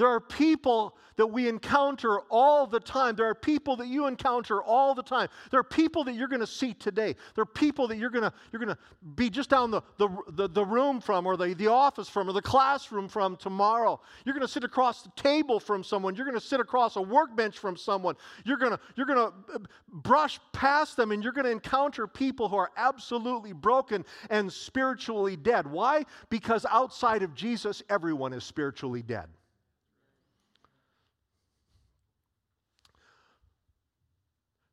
There 0.00 0.08
are 0.08 0.18
people 0.18 0.96
that 1.16 1.26
we 1.26 1.46
encounter 1.46 2.20
all 2.30 2.66
the 2.66 2.80
time. 2.80 3.16
There 3.16 3.28
are 3.28 3.34
people 3.34 3.76
that 3.76 3.86
you 3.86 4.06
encounter 4.06 4.62
all 4.62 4.94
the 4.94 5.02
time. 5.02 5.28
There 5.50 5.60
are 5.60 5.62
people 5.62 6.04
that 6.04 6.14
you're 6.14 6.26
going 6.26 6.40
to 6.40 6.46
see 6.46 6.72
today. 6.72 7.14
There 7.34 7.42
are 7.42 7.44
people 7.44 7.86
that 7.88 7.98
you're 7.98 8.08
going 8.08 8.22
to, 8.22 8.32
you're 8.50 8.64
going 8.64 8.74
to 8.74 8.78
be 9.14 9.28
just 9.28 9.50
down 9.50 9.70
the, 9.70 9.82
the, 9.98 10.08
the, 10.30 10.48
the 10.48 10.64
room 10.64 11.02
from, 11.02 11.26
or 11.26 11.36
the, 11.36 11.52
the 11.52 11.66
office 11.66 12.08
from, 12.08 12.30
or 12.30 12.32
the 12.32 12.40
classroom 12.40 13.08
from 13.08 13.36
tomorrow. 13.36 14.00
You're 14.24 14.32
going 14.32 14.46
to 14.46 14.50
sit 14.50 14.64
across 14.64 15.02
the 15.02 15.10
table 15.16 15.60
from 15.60 15.84
someone. 15.84 16.16
You're 16.16 16.24
going 16.24 16.40
to 16.40 16.46
sit 16.46 16.60
across 16.60 16.96
a 16.96 17.02
workbench 17.02 17.58
from 17.58 17.76
someone. 17.76 18.14
You're 18.46 18.56
going 18.56 18.72
to, 18.72 18.80
you're 18.96 19.04
going 19.04 19.18
to 19.18 19.54
uh, 19.56 19.58
brush 19.86 20.40
past 20.54 20.96
them, 20.96 21.12
and 21.12 21.22
you're 21.22 21.34
going 21.34 21.44
to 21.44 21.50
encounter 21.50 22.06
people 22.06 22.48
who 22.48 22.56
are 22.56 22.70
absolutely 22.78 23.52
broken 23.52 24.06
and 24.30 24.50
spiritually 24.50 25.36
dead. 25.36 25.66
Why? 25.66 26.06
Because 26.30 26.64
outside 26.64 27.22
of 27.22 27.34
Jesus, 27.34 27.82
everyone 27.90 28.32
is 28.32 28.44
spiritually 28.44 29.02
dead. 29.02 29.28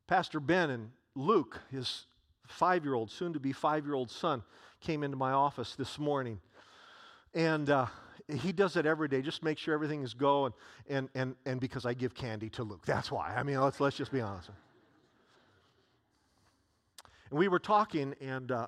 Pastor 0.08 0.40
Ben 0.40 0.70
and 0.70 0.90
Luke, 1.14 1.60
his 1.70 2.06
five 2.46 2.84
year 2.84 2.94
old, 2.94 3.10
soon 3.10 3.34
to 3.34 3.38
be 3.38 3.52
five 3.52 3.84
year 3.84 3.94
old 3.94 4.10
son, 4.10 4.42
came 4.80 5.04
into 5.04 5.18
my 5.18 5.32
office 5.32 5.74
this 5.76 5.98
morning. 5.98 6.40
And 7.34 7.68
uh, 7.68 7.86
he 8.26 8.52
does 8.52 8.76
it 8.76 8.86
every 8.86 9.06
day, 9.06 9.20
just 9.20 9.44
make 9.44 9.58
sure 9.58 9.74
everything 9.74 10.02
is 10.02 10.14
going, 10.14 10.54
and, 10.88 11.10
and, 11.14 11.36
and, 11.44 11.60
because 11.60 11.84
I 11.84 11.92
give 11.92 12.14
candy 12.14 12.48
to 12.50 12.62
Luke. 12.62 12.86
That's 12.86 13.12
why. 13.12 13.34
I 13.36 13.42
mean, 13.42 13.60
let's, 13.60 13.80
let's 13.80 13.96
just 13.96 14.10
be 14.10 14.22
honest. 14.22 14.48
And 17.30 17.38
we 17.38 17.48
were 17.48 17.58
talking, 17.58 18.14
and 18.22 18.50
uh, 18.50 18.66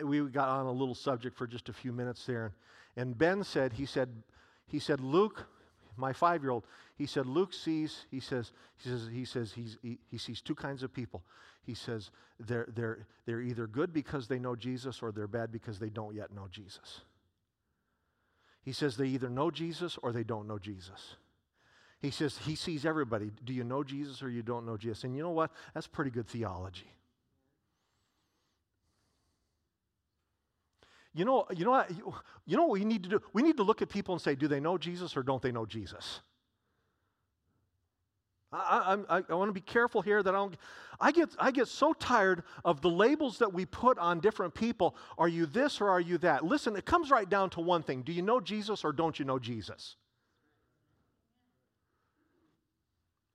we 0.00 0.20
got 0.20 0.48
on 0.48 0.66
a 0.66 0.72
little 0.72 0.94
subject 0.94 1.36
for 1.36 1.48
just 1.48 1.68
a 1.68 1.72
few 1.72 1.92
minutes 1.92 2.24
there. 2.24 2.52
And 2.96 3.18
Ben 3.18 3.42
said, 3.42 3.72
he 3.72 3.84
said, 3.84 4.22
he 4.66 4.78
said, 4.78 5.00
Luke, 5.00 5.46
my 5.96 6.12
five 6.12 6.42
year 6.42 6.50
old, 6.50 6.64
he 6.96 7.06
said, 7.06 7.26
Luke 7.26 7.52
sees, 7.52 8.06
he 8.10 8.20
says, 8.20 8.52
he 8.76 8.88
says, 8.88 9.08
he 9.12 9.24
says 9.24 9.52
he's, 9.52 9.78
he, 9.82 9.98
he 10.10 10.18
sees 10.18 10.40
two 10.40 10.54
kinds 10.54 10.82
of 10.82 10.92
people. 10.92 11.22
He 11.64 11.74
says 11.74 12.10
they're, 12.40 12.68
they're, 12.74 13.06
they're 13.26 13.40
either 13.40 13.66
good 13.66 13.92
because 13.92 14.28
they 14.28 14.38
know 14.38 14.56
Jesus 14.56 15.02
or 15.02 15.12
they're 15.12 15.28
bad 15.28 15.52
because 15.52 15.78
they 15.78 15.90
don't 15.90 16.14
yet 16.14 16.34
know 16.34 16.48
Jesus. 16.50 17.02
He 18.62 18.72
says 18.72 18.96
they 18.96 19.06
either 19.06 19.28
know 19.28 19.50
Jesus 19.50 19.98
or 20.02 20.12
they 20.12 20.24
don't 20.24 20.46
know 20.46 20.58
Jesus. 20.58 21.16
He 22.00 22.10
says 22.10 22.38
he 22.38 22.56
sees 22.56 22.84
everybody. 22.84 23.30
Do 23.44 23.52
you 23.52 23.64
know 23.64 23.84
Jesus 23.84 24.22
or 24.22 24.30
you 24.30 24.42
don't 24.42 24.66
know 24.66 24.76
Jesus? 24.76 25.04
And 25.04 25.14
you 25.14 25.22
know 25.22 25.30
what? 25.30 25.52
That's 25.74 25.86
pretty 25.86 26.10
good 26.10 26.26
theology. 26.26 26.90
You 31.14 31.24
know, 31.24 31.46
you 31.54 31.64
know, 31.64 31.72
what, 31.72 31.90
you 32.46 32.56
know 32.56 32.64
what 32.64 32.80
we 32.80 32.84
need 32.84 33.02
to 33.02 33.08
do? 33.08 33.22
We 33.32 33.42
need 33.42 33.58
to 33.58 33.62
look 33.62 33.82
at 33.82 33.88
people 33.88 34.14
and 34.14 34.22
say, 34.22 34.34
do 34.34 34.48
they 34.48 34.60
know 34.60 34.78
Jesus 34.78 35.16
or 35.16 35.22
don't 35.22 35.42
they 35.42 35.52
know 35.52 35.66
Jesus? 35.66 36.20
I, 38.52 38.98
I, 39.08 39.22
I 39.30 39.34
want 39.34 39.48
to 39.48 39.54
be 39.54 39.60
careful 39.60 40.02
here 40.02 40.22
that 40.22 40.34
I 40.34 40.36
don't. 40.36 40.56
I 41.00 41.10
get, 41.10 41.30
I 41.38 41.50
get 41.50 41.68
so 41.68 41.94
tired 41.94 42.42
of 42.64 42.82
the 42.82 42.90
labels 42.90 43.38
that 43.38 43.52
we 43.52 43.64
put 43.64 43.98
on 43.98 44.20
different 44.20 44.54
people. 44.54 44.94
Are 45.16 45.28
you 45.28 45.46
this 45.46 45.80
or 45.80 45.88
are 45.88 46.00
you 46.00 46.18
that? 46.18 46.44
Listen, 46.44 46.76
it 46.76 46.84
comes 46.84 47.10
right 47.10 47.28
down 47.28 47.50
to 47.50 47.60
one 47.60 47.82
thing 47.82 48.02
do 48.02 48.12
you 48.12 48.22
know 48.22 48.40
Jesus 48.40 48.84
or 48.84 48.92
don't 48.92 49.18
you 49.18 49.24
know 49.24 49.38
Jesus? 49.38 49.96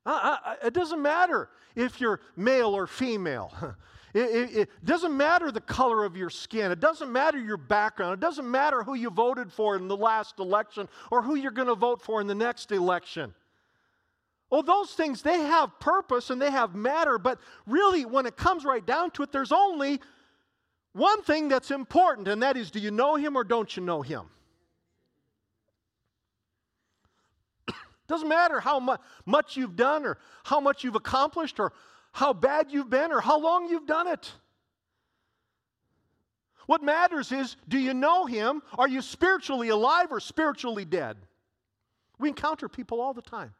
I, 0.08 0.38
I, 0.64 0.68
it 0.68 0.74
doesn't 0.74 1.02
matter 1.02 1.50
if 1.76 2.02
you're 2.02 2.22
male 2.36 2.76
or 2.76 2.88
female. 2.88 3.54
It, 4.14 4.20
it, 4.20 4.58
it, 4.58 4.70
doesn't 4.86 5.16
matter 5.16 5.52
the 5.52 5.62
color 5.62 6.04
of 6.04 6.16
your 6.16 6.32
skin. 6.32 6.72
It 6.72 6.80
doesn't 6.80 7.12
matter 7.12 7.38
your 7.38 7.58
background. 7.58 8.14
It 8.14 8.20
doesn't 8.20 8.50
matter 8.50 8.82
who 8.82 8.96
you 8.96 9.12
voted 9.12 9.52
for 9.52 9.76
in 9.76 9.88
the 9.88 9.98
last 9.98 10.40
election 10.40 10.88
or 11.12 11.22
who 11.22 11.36
you're 11.36 11.52
going 11.52 11.68
to 11.68 11.76
vote 11.76 12.02
for 12.02 12.20
in 12.20 12.26
the 12.26 12.34
next 12.34 12.72
election. 12.72 13.36
Well, 14.50 14.64
those 14.64 14.94
things, 14.94 15.22
they 15.22 15.40
have 15.40 15.78
purpose 15.80 16.30
and 16.30 16.42
they 16.42 16.50
have 16.50 16.74
matter, 16.74 17.20
but 17.20 17.40
really, 17.68 18.06
when 18.06 18.26
it 18.26 18.38
comes 18.38 18.64
right 18.64 18.84
down 18.84 19.12
to 19.12 19.24
it, 19.24 19.32
there's 19.32 19.52
only 19.52 20.00
one 20.94 21.22
thing 21.22 21.48
that's 21.50 21.70
important, 21.70 22.28
and 22.28 22.42
that 22.42 22.58
is 22.58 22.72
do 22.72 22.80
you 22.80 22.92
know 22.92 23.18
him 23.18 23.36
or 23.36 23.44
don't 23.44 23.76
you 23.76 23.84
know 23.84 24.02
him? 24.02 24.30
Doesn't 28.08 28.28
matter 28.28 28.60
how 28.60 28.80
mu- 28.80 28.96
much 29.26 29.58
you've 29.58 29.76
done 29.76 30.06
or 30.06 30.18
how 30.44 30.60
much 30.60 30.84
you've 30.84 30.96
accomplished 30.96 31.60
or 31.60 31.74
how 32.14 32.34
bad 32.34 32.72
you've 32.72 32.90
been 32.90 33.12
or 33.12 33.22
how 33.22 33.40
long 33.40 33.68
you've 33.68 33.86
done 33.86 34.08
it. 34.08 34.32
What 36.66 36.84
matters 36.84 37.32
is 37.32 37.56
do 37.68 37.78
you 37.78 37.94
know 37.94 38.26
him? 38.26 38.62
Are 38.78 38.88
you 38.88 39.02
spiritually 39.02 39.70
alive 39.70 40.08
or 40.12 40.20
spiritually 40.20 40.86
dead? 40.86 41.18
We 42.20 42.30
encounter 42.30 42.68
people 42.68 43.02
all 43.02 43.14
the 43.14 43.22
time. 43.22 43.54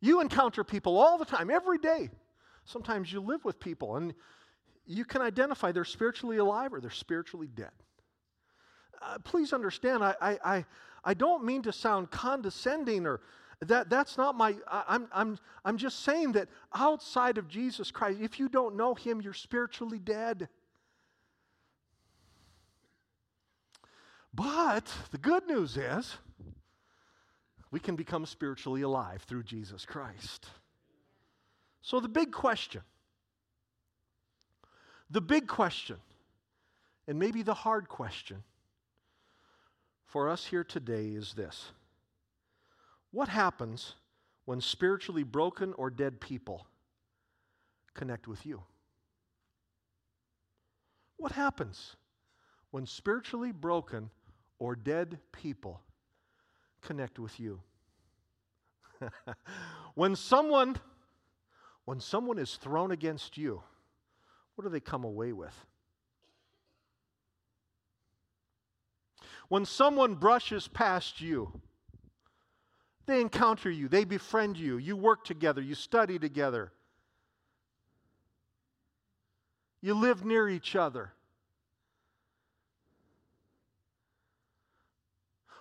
You 0.00 0.20
encounter 0.20 0.64
people 0.64 0.98
all 0.98 1.18
the 1.18 1.24
time, 1.24 1.50
every 1.50 1.78
day. 1.78 2.10
Sometimes 2.64 3.12
you 3.12 3.20
live 3.20 3.44
with 3.44 3.60
people 3.60 3.96
and 3.96 4.14
you 4.86 5.04
can 5.04 5.20
identify 5.20 5.72
they're 5.72 5.84
spiritually 5.84 6.38
alive 6.38 6.72
or 6.72 6.80
they're 6.80 6.90
spiritually 6.90 7.48
dead. 7.54 7.70
Uh, 9.02 9.18
please 9.24 9.52
understand, 9.52 10.04
I, 10.04 10.14
I, 10.20 10.38
I, 10.44 10.64
I, 11.04 11.14
don't 11.14 11.44
mean 11.44 11.62
to 11.62 11.72
sound 11.72 12.10
condescending 12.10 13.06
or 13.06 13.20
that, 13.66 13.90
that's 13.90 14.16
not 14.16 14.36
my, 14.36 14.56
I, 14.66 14.84
I'm, 14.88 15.08
I'm, 15.12 15.38
I'm 15.64 15.76
just 15.76 16.00
saying 16.00 16.32
that 16.32 16.48
outside 16.74 17.36
of 17.36 17.48
Jesus 17.48 17.90
Christ, 17.90 18.20
if 18.20 18.38
you 18.38 18.48
don't 18.48 18.76
know 18.76 18.94
Him, 18.94 19.20
you're 19.20 19.34
spiritually 19.34 19.98
dead. 19.98 20.48
But 24.32 24.90
the 25.10 25.18
good 25.18 25.46
news 25.46 25.76
is, 25.76 26.16
we 27.70 27.80
can 27.80 27.96
become 27.96 28.26
spiritually 28.26 28.82
alive 28.82 29.22
through 29.22 29.44
Jesus 29.44 29.84
Christ. 29.84 30.46
So, 31.82 32.00
the 32.00 32.08
big 32.08 32.32
question, 32.32 32.82
the 35.10 35.20
big 35.20 35.46
question, 35.46 35.96
and 37.06 37.18
maybe 37.18 37.42
the 37.42 37.54
hard 37.54 37.88
question 37.88 38.42
for 40.10 40.28
us 40.28 40.46
here 40.46 40.64
today 40.64 41.08
is 41.08 41.34
this 41.34 41.72
What 43.10 43.28
happens 43.28 43.94
when 44.44 44.60
spiritually 44.60 45.22
broken 45.22 45.72
or 45.76 45.90
dead 45.90 46.20
people 46.20 46.66
connect 47.94 48.28
with 48.28 48.44
you? 48.46 48.62
What 51.16 51.32
happens 51.32 51.96
when 52.70 52.86
spiritually 52.86 53.52
broken 53.52 54.10
or 54.58 54.76
dead 54.76 55.18
people 55.32 55.80
connect 56.80 57.18
with 57.18 57.38
you. 57.40 57.60
when 59.94 60.16
someone 60.16 60.76
when 61.86 61.98
someone 61.98 62.38
is 62.38 62.56
thrown 62.56 62.92
against 62.92 63.36
you, 63.36 63.62
what 64.54 64.64
do 64.64 64.70
they 64.70 64.80
come 64.80 65.02
away 65.02 65.32
with? 65.32 65.54
When 69.50 69.64
someone 69.64 70.14
brushes 70.14 70.68
past 70.68 71.20
you, 71.20 71.60
they 73.06 73.20
encounter 73.20 73.68
you, 73.68 73.88
they 73.88 74.04
befriend 74.04 74.56
you, 74.56 74.78
you 74.78 74.96
work 74.96 75.24
together, 75.24 75.60
you 75.60 75.74
study 75.74 76.20
together, 76.20 76.70
you 79.82 79.94
live 79.94 80.24
near 80.24 80.48
each 80.48 80.76
other. 80.76 81.10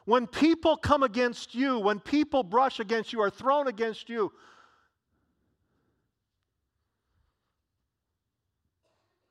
When 0.06 0.28
people 0.28 0.78
come 0.78 1.02
against 1.02 1.56
you, 1.56 1.80
when 1.80 2.00
people 2.00 2.44
brush 2.44 2.80
against 2.80 3.12
you, 3.12 3.22
are 3.22 3.32
thrown 3.32 3.68
against 3.68 4.08
you, 4.08 4.32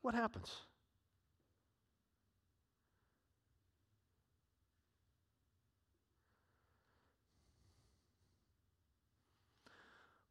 what 0.03 0.17
happens? 0.17 0.51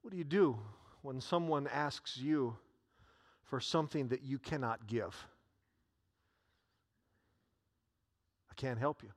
What 0.07 0.11
do 0.11 0.17
you 0.19 0.23
do 0.23 0.57
when 1.01 1.19
someone 1.19 1.67
asks 1.67 2.15
you 2.15 2.55
for 3.43 3.59
something 3.59 4.07
that 4.07 4.23
you 4.23 4.39
cannot 4.39 4.87
give? 4.87 5.13
I 8.49 8.53
can't 8.53 8.79
help 8.79 9.03
you. 9.03 9.09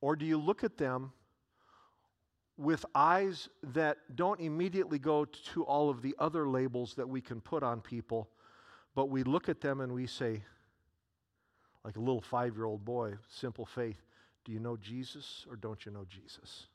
Or 0.00 0.16
do 0.16 0.26
you 0.26 0.36
look 0.36 0.64
at 0.64 0.78
them 0.78 1.12
with 2.56 2.84
eyes 2.92 3.48
that 3.72 3.98
don't 4.16 4.40
immediately 4.40 4.98
go 4.98 5.26
to 5.26 5.62
all 5.62 5.88
of 5.88 6.02
the 6.02 6.16
other 6.18 6.48
labels 6.48 6.94
that 6.96 7.08
we 7.08 7.20
can 7.20 7.40
put 7.40 7.62
on 7.62 7.82
people, 7.82 8.30
but 8.96 9.10
we 9.10 9.22
look 9.22 9.48
at 9.48 9.60
them 9.60 9.80
and 9.80 9.92
we 9.92 10.08
say, 10.08 10.42
like 11.84 11.94
a 11.94 12.00
little 12.00 12.20
five 12.20 12.56
year 12.56 12.64
old 12.64 12.84
boy, 12.84 13.14
simple 13.28 13.64
faith, 13.64 14.02
do 14.44 14.50
you 14.50 14.58
know 14.58 14.76
Jesus 14.76 15.46
or 15.48 15.54
don't 15.54 15.86
you 15.86 15.92
know 15.92 16.04
Jesus? 16.08 16.66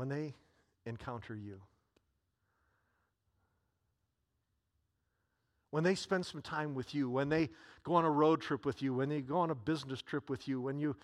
When 0.00 0.08
they 0.08 0.32
encounter 0.86 1.36
you. 1.36 1.60
When 5.72 5.84
they 5.84 5.94
spend 5.94 6.24
some 6.24 6.40
time 6.40 6.74
with 6.74 6.94
you, 6.94 7.10
when 7.10 7.28
they 7.28 7.50
go 7.84 7.92
on 7.96 8.06
a 8.06 8.10
road 8.10 8.40
trip 8.40 8.64
with 8.64 8.80
you, 8.80 8.94
when 8.94 9.10
they 9.10 9.20
go 9.20 9.36
on 9.36 9.50
a 9.50 9.54
business 9.54 10.00
trip 10.00 10.30
with 10.30 10.48
you, 10.48 10.58
when 10.58 10.78
you 10.78 10.96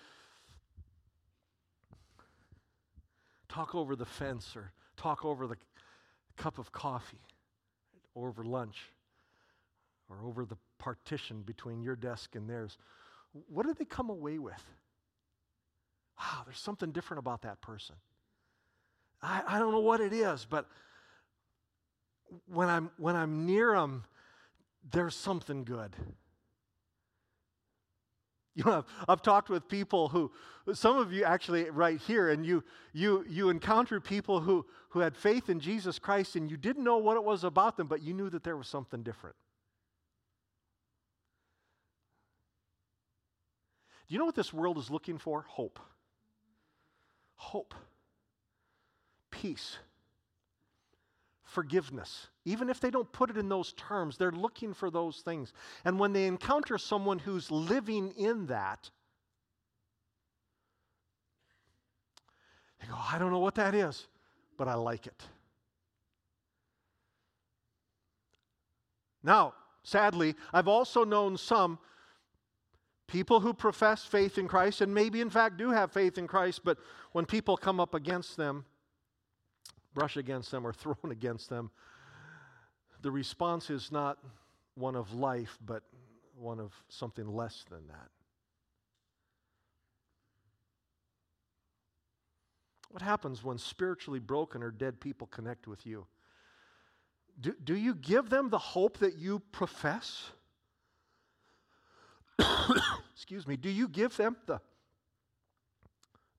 talk 3.51 3.75
over 3.75 3.95
the 3.97 4.07
fence 4.07 4.57
or 4.57 4.73
talk 4.97 5.27
over 5.27 5.47
the 5.47 5.59
cup 6.39 6.59
of 6.59 6.73
coffee 6.73 7.21
or 8.15 8.29
over 8.29 8.45
lunch 8.45 8.79
or 10.09 10.25
over 10.25 10.47
the 10.47 10.57
partition 10.79 11.43
between 11.43 11.83
your 11.83 11.97
desk 11.97 12.35
and 12.35 12.49
theirs, 12.49 12.79
what 13.51 13.67
do 13.67 13.75
they 13.75 13.85
come 13.85 14.09
away 14.09 14.39
with? 14.39 14.65
Wow, 16.19 16.45
there's 16.47 16.59
something 16.59 16.93
different 16.93 17.19
about 17.19 17.43
that 17.43 17.61
person. 17.61 17.97
I, 19.27 19.43
I 19.49 19.59
don't 19.59 19.73
know 19.73 19.81
what 19.81 20.01
it 20.01 20.13
is, 20.13 20.47
but 20.49 20.67
when 22.47 22.69
I'm, 22.69 22.91
when 22.97 23.17
I'm 23.17 23.45
near 23.45 23.73
them, 23.73 24.05
there's 24.93 25.17
something 25.17 25.65
good. 25.65 25.97
You 28.55 28.65
know, 28.65 28.73
I've, 28.73 28.85
I've, 29.09 29.23
talked 29.23 29.51
with 29.51 29.69
people 29.69 30.09
who, 30.09 30.31
some 30.73 30.97
of 30.97 31.13
you 31.13 31.25
actually 31.25 31.69
right 31.71 32.01
here, 32.01 32.31
and 32.31 32.47
you, 32.47 32.63
you, 32.93 33.25
you 33.29 33.51
encountered 33.51 34.05
people 34.05 34.41
who, 34.41 34.65
who 34.91 35.01
had 35.01 35.17
faith 35.17 35.51
in 35.51 35.59
Jesus 35.61 35.99
Christ 35.99 36.37
and 36.37 36.51
you 36.51 36.57
didn't 36.57 36.85
know 36.85 36.99
what 36.99 37.17
it 37.17 37.25
was 37.25 37.43
about 37.43 37.77
them, 37.77 37.89
but 37.89 38.03
you 38.03 38.15
knew 38.15 38.31
that 38.31 38.45
there 38.45 38.57
was 38.57 38.69
something 38.69 39.03
different. 39.03 39.37
Do 44.09 44.15
you 44.15 44.21
know 44.21 44.25
what 44.25 44.37
this 44.37 44.55
world 44.55 44.79
is 44.79 44.89
looking 44.89 45.19
for? 45.19 45.45
Hope. 45.49 45.81
Hope 47.35 47.75
peace, 49.31 49.79
forgiveness. 51.43 52.29
Even 52.45 52.69
if 52.69 52.81
they 52.81 52.91
don't 52.91 53.11
put 53.13 53.31
it 53.31 53.37
in 53.37 53.49
those 53.49 53.73
terms, 53.75 54.17
they're 54.17 54.31
looking 54.31 54.75
for 54.75 54.91
those 54.91 55.19
things. 55.19 55.53
And 55.85 55.99
when 55.99 56.13
they 56.13 56.27
encounter 56.27 56.79
someone 56.79 57.19
who's 57.19 57.51
living 57.51 58.13
in 58.17 58.47
that, 58.47 58.91
they 62.81 62.87
go, 62.87 62.95
I 62.97 63.19
don't 63.19 63.31
know 63.31 63.39
what 63.39 63.57
that 63.57 63.75
is, 63.75 64.07
but 64.57 64.69
I 64.69 64.75
like 64.75 65.07
it. 65.07 65.23
Now, 69.23 69.55
sadly, 69.83 70.37
I've 70.53 70.69
also 70.69 71.05
known 71.05 71.37
some 71.37 71.79
people 73.09 73.41
who 73.41 73.53
profess 73.53 74.05
faith 74.05 74.39
in 74.39 74.47
Christ 74.47 74.81
and 74.81 74.95
maybe, 74.95 75.21
in 75.21 75.31
fact, 75.31 75.57
do 75.57 75.71
have 75.71 75.91
faith 75.91 76.19
in 76.19 76.27
Christ, 76.27 76.61
but 76.65 76.79
when 77.13 77.27
people 77.27 77.57
come 77.57 77.81
up 77.81 77.95
against 77.95 78.37
them, 78.37 78.65
brush 79.97 80.19
against 80.19 80.51
them 80.51 80.67
or 80.67 80.73
thrown 80.75 81.11
against 81.11 81.49
them, 81.49 81.71
the 83.01 83.11
response 83.11 83.71
is 83.71 83.91
not 83.91 84.19
one 84.75 84.95
of 84.95 85.13
life, 85.15 85.59
but 85.65 85.83
one 86.39 86.61
of 86.61 86.73
something 86.89 87.27
less 87.27 87.65
than 87.71 87.89
that. 87.89 88.11
What 92.91 93.03
happens 93.03 93.43
when 93.43 93.59
spiritually 93.59 94.21
broken 94.21 94.63
or 94.63 94.71
dead 94.71 95.01
people 95.01 95.27
connect 95.27 95.67
with 95.67 95.87
you? 95.87 96.07
Do, 97.41 97.55
do 97.63 97.75
you 97.75 97.95
give 97.95 98.31
them 98.31 98.49
the 98.51 98.59
hope 98.59 98.99
that 98.99 99.17
you 99.19 99.41
profess? 99.53 100.31
Excuse 103.15 103.47
me. 103.47 103.57
Do 103.57 103.71
you 103.71 103.89
give 103.89 104.17
them 104.17 104.37
the, 104.47 104.61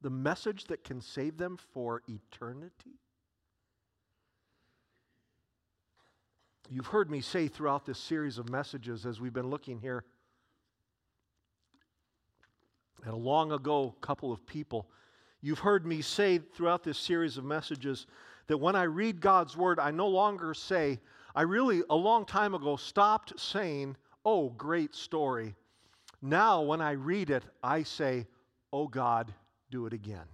the 0.02 0.10
message 0.10 0.66
that 0.66 0.84
can 0.84 1.02
save 1.02 1.38
them 1.38 1.58
for 1.74 2.02
eternity? 2.08 3.00
You've 6.70 6.88
heard 6.88 7.10
me 7.10 7.22
say 7.22 7.48
throughout 7.48 7.86
this 7.86 7.98
series 7.98 8.38
of 8.38 8.50
messages 8.50 9.06
as 9.06 9.22
we've 9.22 9.34
been 9.34 9.50
looking 9.50 9.80
here 9.80 10.04
at 13.06 13.14
a 13.14 13.18
long 13.18 13.54
ago 13.54 13.96
couple 14.02 14.34
of 14.34 14.46
people. 14.46 14.90
You've 15.42 15.60
heard 15.60 15.86
me 15.86 16.02
say 16.02 16.40
throughout 16.40 16.84
this 16.84 16.98
series 16.98 17.38
of 17.38 17.46
messages 17.46 18.06
that 18.48 18.58
when 18.58 18.76
I 18.76 18.84
read 18.84 19.22
God's 19.22 19.56
word, 19.56 19.80
I 19.80 19.92
no 19.92 20.08
longer 20.08 20.54
say, 20.54 21.00
I 21.34 21.44
really, 21.44 21.84
a 21.90 21.96
long 21.96 22.26
time 22.26 22.54
ago, 22.54 22.76
stopped 22.76 23.40
saying, 23.40 23.96
Oh, 24.26 24.50
great 24.50 24.94
story. 24.94 25.56
Now, 26.22 26.62
when 26.64 26.82
I 26.82 26.92
read 26.92 27.30
it, 27.30 27.44
I 27.64 27.84
say, 27.84 28.28
Oh 28.74 28.88
God, 28.88 29.34
do 29.72 29.86
it 29.86 29.94
again. 29.94 30.26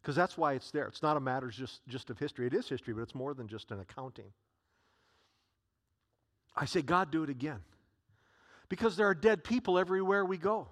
Because 0.00 0.16
that's 0.16 0.38
why 0.38 0.54
it's 0.54 0.70
there. 0.70 0.86
It's 0.86 1.02
not 1.02 1.18
a 1.18 1.20
matter 1.20 1.48
just, 1.48 1.86
just 1.86 2.08
of 2.08 2.18
history. 2.18 2.46
It 2.46 2.54
is 2.54 2.66
history, 2.66 2.94
but 2.94 3.02
it's 3.02 3.14
more 3.14 3.34
than 3.34 3.46
just 3.46 3.70
an 3.72 3.80
accounting. 3.80 4.32
I 6.60 6.66
say, 6.66 6.82
God, 6.82 7.10
do 7.10 7.22
it 7.22 7.30
again. 7.30 7.60
Because 8.68 8.94
there 8.94 9.06
are 9.06 9.14
dead 9.14 9.42
people 9.42 9.78
everywhere 9.78 10.24
we 10.24 10.36
go. 10.36 10.68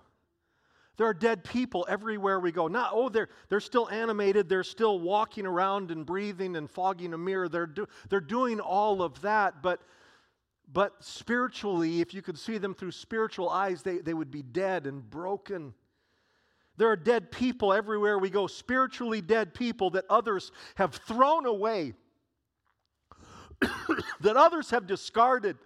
There 0.98 1.06
are 1.06 1.14
dead 1.14 1.44
people 1.44 1.86
everywhere 1.88 2.38
we 2.38 2.52
go. 2.52 2.68
Not, 2.68 2.90
oh, 2.92 3.08
they're, 3.08 3.28
they're 3.48 3.60
still 3.60 3.88
animated, 3.88 4.48
they're 4.48 4.64
still 4.64 5.00
walking 5.00 5.46
around 5.46 5.90
and 5.90 6.04
breathing 6.04 6.56
and 6.56 6.68
fogging 6.68 7.14
a 7.14 7.18
mirror. 7.18 7.48
They're, 7.48 7.66
do, 7.66 7.86
they're 8.10 8.20
doing 8.20 8.60
all 8.60 9.00
of 9.00 9.20
that, 9.22 9.62
but, 9.62 9.80
but 10.70 10.92
spiritually, 11.02 12.00
if 12.00 12.12
you 12.12 12.20
could 12.20 12.38
see 12.38 12.58
them 12.58 12.74
through 12.74 12.90
spiritual 12.90 13.48
eyes, 13.48 13.82
they, 13.82 13.98
they 13.98 14.12
would 14.12 14.30
be 14.30 14.42
dead 14.42 14.86
and 14.86 15.08
broken. 15.08 15.72
There 16.76 16.88
are 16.88 16.96
dead 16.96 17.30
people 17.30 17.72
everywhere 17.72 18.18
we 18.18 18.28
go, 18.28 18.46
spiritually 18.46 19.20
dead 19.20 19.54
people 19.54 19.90
that 19.90 20.04
others 20.10 20.52
have 20.74 20.94
thrown 20.94 21.46
away, 21.46 21.94
that 24.20 24.36
others 24.36 24.70
have 24.70 24.86
discarded 24.86 25.56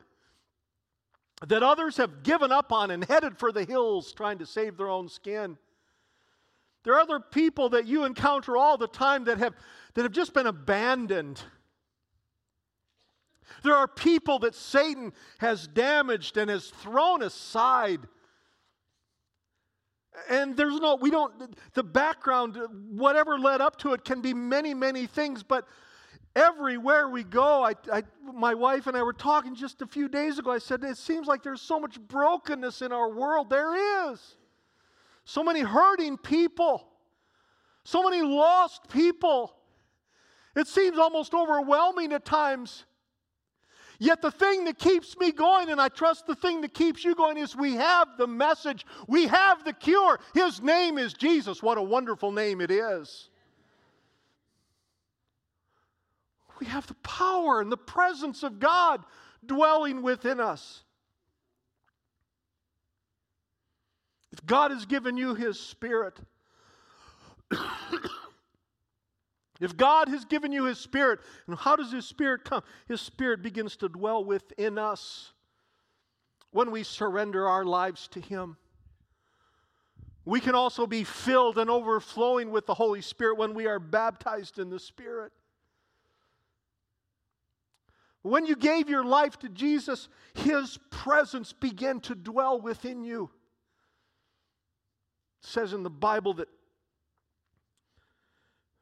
that 1.47 1.63
others 1.63 1.97
have 1.97 2.23
given 2.23 2.53
up 2.53 2.73
on 2.73 2.91
and 2.91 3.05
headed 3.05 3.39
for 3.39 3.53
the 3.53 3.65
hills 3.65 4.13
trying 4.13 4.39
to 4.39 4.47
save 4.47 4.77
their 4.77 4.89
own 4.89 5.09
skin. 5.09 5.59
There 6.85 6.95
are 6.95 7.01
other 7.01 7.21
people 7.21 7.71
that 7.71 7.87
you 7.87 8.05
encounter 8.05 8.57
all 8.57 8.77
the 8.77 8.89
time 8.89 9.25
that 9.25 9.39
have, 9.39 9.55
that 9.95 10.03
have 10.03 10.13
just 10.13 10.35
been 10.35 10.47
abandoned. 10.47 11.41
There 13.63 13.75
are 13.75 13.87
people 13.87 14.41
that 14.41 14.55
Satan 14.55 15.13
has 15.39 15.69
damaged 15.69 16.37
and 16.37 16.51
has 16.51 16.69
thrown 16.69 17.23
aside. 17.23 18.01
And 20.29 20.57
there's 20.57 20.79
no, 20.81 20.97
we 20.97 21.11
don't, 21.11 21.57
the 21.75 21.85
background, 21.85 22.59
whatever 22.91 23.39
led 23.39 23.61
up 23.61 23.77
to 23.79 23.93
it, 23.93 24.05
can 24.05 24.21
be 24.21 24.35
many, 24.35 24.75
many 24.75 25.07
things, 25.07 25.43
but 25.43 25.67
Everywhere 26.35 27.09
we 27.09 27.25
go, 27.25 27.63
I, 27.63 27.75
I, 27.93 28.03
my 28.33 28.55
wife 28.55 28.87
and 28.87 28.97
I 28.97 29.03
were 29.03 29.13
talking 29.13 29.55
just 29.55 29.83
a 29.83 29.87
few 29.87 30.09
days 30.09 30.39
ago. 30.39 30.51
I 30.51 30.59
said, 30.59 30.83
It 30.83 30.97
seems 30.97 31.27
like 31.27 31.43
there's 31.43 31.61
so 31.61 31.79
much 31.79 32.01
brokenness 32.01 32.81
in 32.81 32.91
our 32.91 33.11
world. 33.11 33.51
There 33.51 34.11
is. 34.11 34.37
So 35.25 35.45
many 35.45 35.61
hurting 35.61 36.19
people, 36.19 36.89
so 37.85 38.03
many 38.03 38.23
lost 38.23 38.89
people. 38.89 39.55
It 40.57 40.67
seems 40.67 40.99
almost 40.99 41.33
overwhelming 41.33 42.13
at 42.13 42.25
times. 42.25 42.85
Yet 43.99 44.21
the 44.21 44.33
thing 44.33 44.65
that 44.65 44.79
keeps 44.79 45.17
me 45.17 45.31
going, 45.31 45.71
and 45.71 45.81
I 45.81 45.89
trust 45.89 46.27
the 46.27 46.35
thing 46.35 46.61
that 46.63 46.75
keeps 46.75 47.05
you 47.05 47.15
going, 47.15 47.37
is 47.37 47.55
we 47.55 47.75
have 47.75 48.09
the 48.19 48.27
message, 48.27 48.85
we 49.07 49.29
have 49.29 49.65
the 49.65 49.73
cure. 49.73 50.19
His 50.35 50.61
name 50.61 50.99
is 50.99 51.15
Jesus. 51.15 51.63
What 51.63 51.79
a 51.79 51.83
wonderful 51.83 52.33
name 52.33 52.61
it 52.61 52.71
is. 52.71 53.31
We 56.63 56.69
have 56.69 56.87
the 56.87 56.95
power 56.95 57.61
and 57.61 57.73
the 57.73 57.77
presence 57.77 58.45
of 58.45 58.61
God 58.61 59.05
dwelling 59.45 60.01
within 60.01 60.39
us. 60.39 60.85
If 64.31 64.47
God 64.47 64.71
has 64.71 64.87
given 64.87 65.17
you 65.17 65.35
His 65.35 65.59
Spirit, 65.59 66.21
if 69.61 69.77
God 69.77 70.09
has 70.09 70.25
given 70.25 70.53
you 70.53 70.67
His 70.67 70.79
Spirit, 70.79 71.19
and 71.49 71.59
how 71.59 71.75
does 71.75 71.91
His 71.91 72.07
Spirit 72.07 72.45
come? 72.45 72.63
His 72.87 73.01
Spirit 73.01 73.43
begins 73.43 73.75
to 73.79 73.89
dwell 73.89 74.25
within 74.25 74.79
us 74.79 75.33
when 76.53 76.71
we 76.71 76.85
surrender 76.85 77.49
our 77.49 77.65
lives 77.65 78.07
to 78.13 78.21
Him. 78.21 78.57
We 80.25 80.39
can 80.39 80.55
also 80.55 80.87
be 80.87 81.03
filled 81.03 81.59
and 81.59 81.69
overflowing 81.69 82.53
with 82.53 82.67
the 82.67 82.75
Holy 82.75 83.03
Spirit 83.03 83.37
when 83.37 83.53
we 83.53 83.67
are 83.67 83.81
baptized 83.81 84.61
in 84.61 84.71
the 84.71 84.79
Spirit. 84.79 85.33
When 88.23 88.47
you 88.47 88.55
gave 88.55 88.89
your 88.89 89.05
life 89.05 89.39
to 89.41 89.49
Jesus, 89.49 90.09
His 90.35 90.79
presence 90.91 91.53
began 91.53 92.01
to 92.01 92.15
dwell 92.15 92.61
within 92.61 93.03
you. 93.05 93.31
It 95.43 95.49
says 95.49 95.73
in 95.73 95.83
the 95.83 95.91
Bible 95.91 96.35
that 96.35 96.49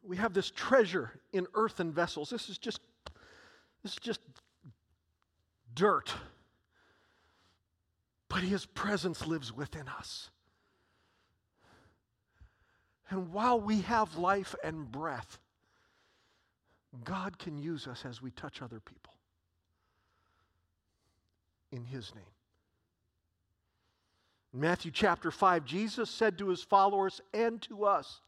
we 0.02 0.18
have 0.18 0.34
this 0.34 0.50
treasure 0.50 1.10
in 1.32 1.46
earthen 1.54 1.92
vessels. 1.92 2.30
This 2.30 2.50
is 2.50 2.58
just, 2.58 2.80
this 3.82 3.92
is 3.92 3.98
just 3.98 4.20
dirt. 5.74 6.12
But 8.28 8.42
His 8.42 8.66
presence 8.66 9.26
lives 9.26 9.54
within 9.54 9.88
us. 9.88 10.28
And 13.08 13.32
while 13.32 13.58
we 13.58 13.80
have 13.82 14.18
life 14.18 14.54
and 14.62 14.90
breath, 14.90 15.38
God 17.04 17.38
can 17.38 17.58
use 17.58 17.86
us 17.86 18.04
as 18.04 18.20
we 18.20 18.30
touch 18.30 18.60
other 18.60 18.80
people 18.80 19.14
in 21.72 21.84
His 21.84 22.14
name. 22.14 22.24
In 24.52 24.60
Matthew 24.60 24.90
chapter 24.90 25.30
5, 25.30 25.64
Jesus 25.64 26.10
said 26.10 26.38
to 26.38 26.48
his 26.48 26.62
followers 26.62 27.20
and 27.32 27.62
to 27.62 27.84
us, 27.84 28.20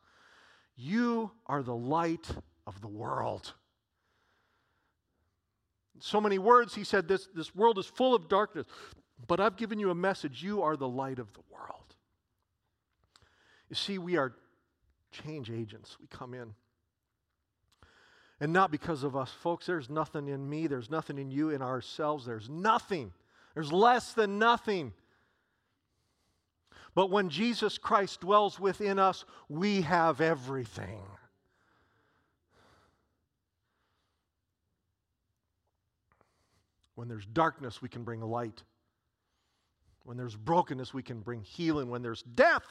You 0.77 1.33
are 1.47 1.63
the 1.63 1.75
light 1.75 2.29
of 2.67 2.81
the 2.81 2.89
world. 2.89 3.55
In 5.95 6.01
so 6.01 6.21
many 6.21 6.39
words, 6.39 6.75
he 6.75 6.85
said, 6.85 7.09
this, 7.09 7.29
this 7.35 7.55
world 7.55 7.79
is 7.79 7.87
full 7.87 8.15
of 8.15 8.29
darkness, 8.29 8.67
but 9.27 9.41
I've 9.41 9.57
given 9.57 9.79
you 9.79 9.91
a 9.91 9.95
message. 9.95 10.43
You 10.43 10.63
are 10.63 10.77
the 10.77 10.89
light 10.89 11.19
of 11.19 11.33
the 11.33 11.43
world. 11.51 11.95
You 13.69 13.77
see, 13.77 13.99
we 13.99 14.17
are 14.17 14.33
change 15.11 15.51
agents. 15.51 15.97
We 16.01 16.07
come 16.07 16.35
in. 16.35 16.55
And 18.41 18.53
not 18.53 18.71
because 18.71 19.05
of 19.05 19.17
us. 19.17 19.31
Folks, 19.31 19.67
there's 19.67 19.89
nothing 19.89 20.29
in 20.29 20.49
me, 20.49 20.67
there's 20.67 20.91
nothing 20.91 21.19
in 21.19 21.31
you, 21.31 21.51
in 21.51 21.63
ourselves. 21.63 22.27
There's 22.27 22.49
nothing. 22.49 23.13
There's 23.55 23.73
less 23.73 24.13
than 24.13 24.39
nothing. 24.39 24.93
But 26.95 27.11
when 27.11 27.31
Jesus 27.31 27.79
Christ 27.79 28.21
dwells 28.21 28.61
within 28.61 28.99
us, 28.99 29.25
we 29.49 29.83
have 29.83 30.21
everything. 30.21 31.01
When 36.95 37.09
there's 37.09 37.27
darkness, 37.27 37.81
we 37.81 37.89
can 37.89 38.05
bring 38.05 38.21
light. 38.21 38.63
When 40.05 40.17
there's 40.17 40.37
brokenness, 40.37 40.93
we 40.93 41.03
can 41.03 41.21
bring 41.21 41.43
healing. 41.43 41.91
When 41.91 42.03
there's 42.03 42.23
death, 42.23 42.65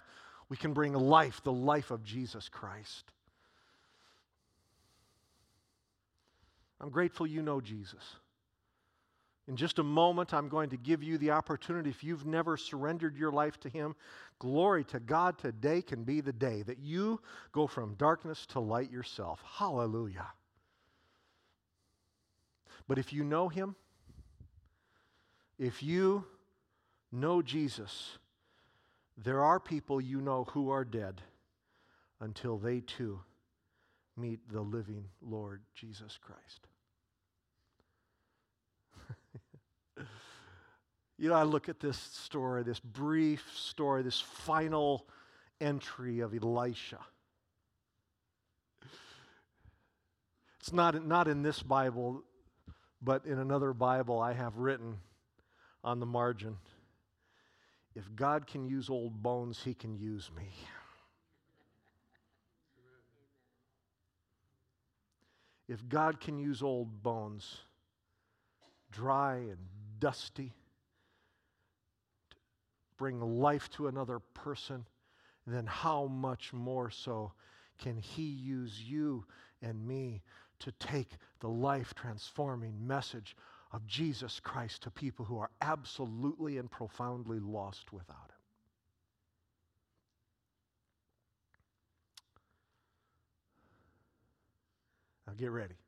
we 0.49 0.57
can 0.57 0.73
bring 0.73 0.93
life, 0.93 1.41
the 1.43 1.51
life 1.51 1.91
of 1.91 2.03
Jesus 2.03 2.49
Christ. 2.49 3.11
I'm 6.79 6.89
grateful 6.89 7.25
you 7.25 7.41
know 7.41 7.61
Jesus. 7.61 8.03
In 9.47 9.55
just 9.55 9.79
a 9.79 9.83
moment, 9.83 10.33
I'm 10.33 10.49
going 10.49 10.69
to 10.69 10.77
give 10.77 11.01
you 11.01 11.17
the 11.17 11.31
opportunity. 11.31 11.89
If 11.89 12.03
you've 12.03 12.25
never 12.25 12.57
surrendered 12.57 13.17
your 13.17 13.31
life 13.31 13.59
to 13.61 13.69
Him, 13.69 13.95
glory 14.39 14.83
to 14.85 14.99
God, 14.99 15.37
today 15.37 15.81
can 15.81 16.03
be 16.03 16.21
the 16.21 16.33
day 16.33 16.61
that 16.63 16.79
you 16.79 17.19
go 17.51 17.67
from 17.67 17.95
darkness 17.95 18.45
to 18.47 18.59
light 18.59 18.91
yourself. 18.91 19.41
Hallelujah. 19.57 20.27
But 22.87 22.99
if 22.99 23.11
you 23.11 23.23
know 23.23 23.49
Him, 23.49 23.75
if 25.57 25.81
you 25.81 26.25
know 27.11 27.41
Jesus, 27.41 28.17
there 29.17 29.43
are 29.43 29.59
people 29.59 29.99
you 29.99 30.21
know 30.21 30.45
who 30.51 30.69
are 30.69 30.85
dead 30.85 31.21
until 32.19 32.57
they 32.57 32.79
too 32.81 33.19
meet 34.15 34.39
the 34.51 34.61
living 34.61 35.05
Lord 35.21 35.61
Jesus 35.73 36.17
Christ. 36.21 36.67
You 41.21 41.29
know, 41.29 41.35
I 41.35 41.43
look 41.43 41.69
at 41.69 41.79
this 41.79 41.99
story, 41.99 42.63
this 42.63 42.79
brief 42.79 43.45
story, 43.55 44.01
this 44.01 44.19
final 44.19 45.05
entry 45.61 46.21
of 46.21 46.33
Elisha. 46.33 46.97
It's 50.59 50.73
not, 50.73 51.05
not 51.05 51.27
in 51.27 51.43
this 51.43 51.61
Bible, 51.61 52.23
but 53.03 53.27
in 53.27 53.37
another 53.37 53.71
Bible 53.71 54.19
I 54.19 54.33
have 54.33 54.57
written 54.57 54.97
on 55.83 55.99
the 55.99 56.07
margin. 56.07 56.57
If 57.93 58.15
God 58.15 58.47
can 58.47 58.65
use 58.65 58.89
old 58.89 59.21
bones, 59.21 59.61
He 59.63 59.75
can 59.75 59.95
use 59.99 60.31
me. 60.35 60.49
If 65.67 65.87
God 65.87 66.19
can 66.19 66.39
use 66.39 66.63
old 66.63 67.03
bones, 67.03 67.57
dry 68.91 69.35
and 69.35 69.59
dusty, 69.99 70.55
bring 73.01 73.19
life 73.19 73.67
to 73.71 73.87
another 73.87 74.19
person, 74.35 74.85
then 75.47 75.65
how 75.65 76.05
much 76.05 76.53
more 76.53 76.91
so 76.91 77.31
can 77.79 77.97
He 77.97 78.21
use 78.21 78.79
you 78.79 79.25
and 79.63 79.87
me 79.87 80.21
to 80.59 80.71
take 80.73 81.09
the 81.39 81.47
life 81.47 81.95
transforming 81.95 82.75
message 82.85 83.35
of 83.71 83.87
Jesus 83.87 84.39
Christ 84.39 84.83
to 84.83 84.91
people 84.91 85.25
who 85.25 85.39
are 85.39 85.49
absolutely 85.61 86.59
and 86.59 86.69
profoundly 86.69 87.39
lost 87.39 87.91
without 87.91 88.29
Him. 88.29 88.35
Now 95.25 95.33
get 95.39 95.49
ready. 95.49 95.79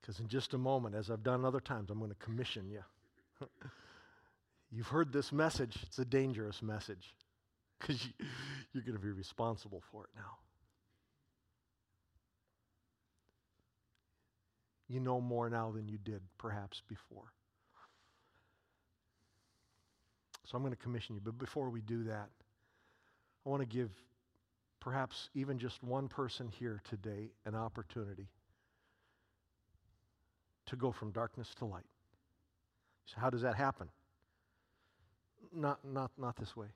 Because 0.00 0.20
in 0.20 0.28
just 0.28 0.54
a 0.54 0.58
moment, 0.58 0.94
as 0.94 1.10
I've 1.10 1.24
done 1.24 1.44
other 1.44 1.58
times, 1.58 1.90
I'm 1.90 1.98
going 1.98 2.12
to 2.12 2.16
commission 2.24 2.70
you. 2.70 2.84
You've 4.70 4.88
heard 4.88 5.12
this 5.12 5.32
message, 5.32 5.76
it's 5.86 5.98
a 5.98 6.04
dangerous 6.04 6.62
message 6.62 7.14
because 7.78 8.04
you, 8.04 8.12
you're 8.72 8.82
going 8.82 8.96
to 8.96 9.02
be 9.02 9.10
responsible 9.10 9.82
for 9.90 10.04
it 10.04 10.10
now. 10.16 10.36
You 14.88 15.00
know 15.00 15.20
more 15.20 15.48
now 15.50 15.70
than 15.70 15.88
you 15.88 15.98
did 15.98 16.20
perhaps 16.38 16.82
before. 16.88 17.32
So 20.44 20.56
I'm 20.56 20.62
going 20.62 20.72
to 20.72 20.82
commission 20.82 21.14
you. 21.14 21.20
But 21.22 21.38
before 21.38 21.68
we 21.68 21.82
do 21.82 22.04
that, 22.04 22.28
I 23.44 23.50
want 23.50 23.60
to 23.60 23.68
give 23.68 23.90
perhaps 24.80 25.28
even 25.34 25.58
just 25.58 25.82
one 25.82 26.08
person 26.08 26.48
here 26.48 26.80
today 26.88 27.30
an 27.44 27.54
opportunity 27.54 28.28
to 30.66 30.76
go 30.76 30.90
from 30.90 31.10
darkness 31.10 31.48
to 31.58 31.66
light. 31.66 31.84
So 33.06 33.16
how 33.20 33.28
does 33.28 33.42
that 33.42 33.54
happen? 33.54 33.88
Not, 35.54 35.78
not, 35.84 36.10
not 36.18 36.36
this 36.36 36.56
way. 36.56 36.68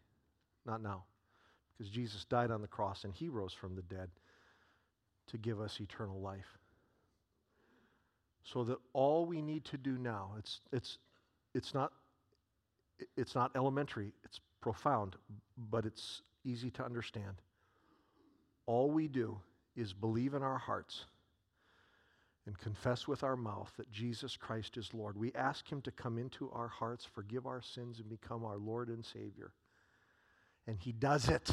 Not 0.67 0.83
now. 0.83 1.05
Because 1.77 1.91
Jesus 1.91 2.25
died 2.25 2.51
on 2.51 2.63
the 2.63 2.69
cross 2.69 3.05
and 3.05 3.15
he 3.15 3.29
rose 3.29 3.53
from 3.53 3.75
the 3.75 3.83
dead 3.83 4.09
to 5.29 5.39
give 5.39 5.61
us 5.61 5.81
eternal 5.81 6.21
life. 6.21 6.59
So 8.45 8.65
that 8.65 8.79
all 8.93 9.25
we 9.25 9.41
need 9.41 9.65
to 9.67 9.79
do 9.79 9.99
now, 9.99 10.33
it's, 10.39 10.61
it's, 10.73 10.99
it's, 11.55 11.75
not, 11.75 11.93
it's 13.17 13.35
not 13.35 13.53
elementary, 13.55 14.13
it's 14.25 14.41
profound, 14.61 15.17
but 15.71 15.87
it's 15.87 16.23
easy 16.45 16.71
to 16.73 16.85
understand. 16.85 17.41
All 18.67 18.91
we 18.91 19.09
do 19.09 19.39
is 19.77 19.93
believe 19.93 20.35
in 20.35 20.43
our 20.43 20.59
hearts 20.59 21.05
and 22.47 22.59
confess 22.59 23.07
with 23.07 23.23
our 23.23 23.37
mouth 23.37 23.73
that 23.77 23.93
Jesus 23.93 24.37
Christ 24.37 24.77
is 24.77 24.93
Lord. 24.93 25.17
We 25.17 25.33
ask 25.35 25.71
Him 25.71 25.81
to 25.83 25.91
come 25.91 26.19
into 26.19 26.51
our 26.51 26.69
hearts, 26.69 27.05
forgive 27.05 27.47
our 27.47 27.63
sins, 27.63 28.01
and 28.01 28.09
become 28.09 28.45
our 28.45 28.59
Lord 28.59 28.89
and 28.89 29.05
Savior. 29.05 29.53
And 30.67 30.79
He 30.79 30.93
does 30.93 31.29
it. 31.29 31.51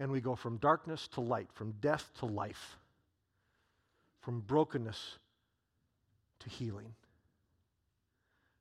And 0.00 0.10
we 0.10 0.20
go 0.20 0.34
from 0.34 0.56
darkness 0.56 1.06
to 1.08 1.20
light, 1.20 1.48
from 1.52 1.74
death 1.80 2.10
to 2.18 2.26
life 2.26 2.78
from 4.22 4.40
brokenness 4.40 5.18
to 6.38 6.48
healing. 6.48 6.94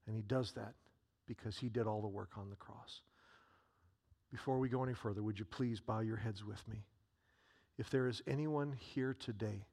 And 0.07 0.15
he 0.15 0.23
does 0.23 0.51
that 0.53 0.73
because 1.27 1.57
he 1.57 1.69
did 1.69 1.87
all 1.87 2.01
the 2.01 2.07
work 2.07 2.31
on 2.37 2.49
the 2.49 2.55
cross. 2.55 3.01
Before 4.31 4.59
we 4.59 4.69
go 4.69 4.83
any 4.83 4.93
further, 4.93 5.21
would 5.21 5.39
you 5.39 5.45
please 5.45 5.79
bow 5.79 5.99
your 5.99 6.17
heads 6.17 6.43
with 6.43 6.67
me? 6.67 6.83
If 7.77 7.89
there 7.89 8.07
is 8.07 8.21
anyone 8.27 8.73
here 8.73 9.15
today, 9.17 9.65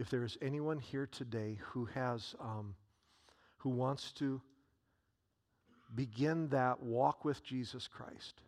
if 0.00 0.08
there 0.08 0.24
is 0.24 0.38
anyone 0.40 0.78
here 0.78 1.06
today 1.06 1.58
who 1.60 1.84
has, 1.84 2.34
um, 2.40 2.74
who 3.58 3.68
wants 3.68 4.12
to 4.12 4.40
begin 5.94 6.48
that 6.48 6.82
walk 6.82 7.22
with 7.22 7.44
Jesus 7.44 7.86
Christ, 7.86 8.40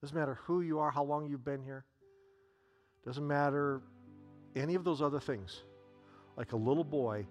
doesn't 0.00 0.16
matter 0.16 0.38
who 0.46 0.62
you 0.62 0.78
are, 0.78 0.90
how 0.90 1.04
long 1.04 1.28
you've 1.28 1.44
been 1.44 1.62
here, 1.62 1.84
doesn't 3.04 3.26
matter 3.26 3.82
any 4.56 4.74
of 4.74 4.84
those 4.84 5.02
other 5.02 5.20
things. 5.20 5.60
Like 6.34 6.52
a 6.52 6.56
little 6.56 6.82
boy, 6.82 7.26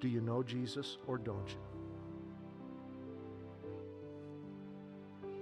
do 0.00 0.08
you 0.08 0.20
know 0.20 0.42
Jesus 0.42 0.98
or 1.06 1.18
don't 1.18 1.48
you? 1.48 1.60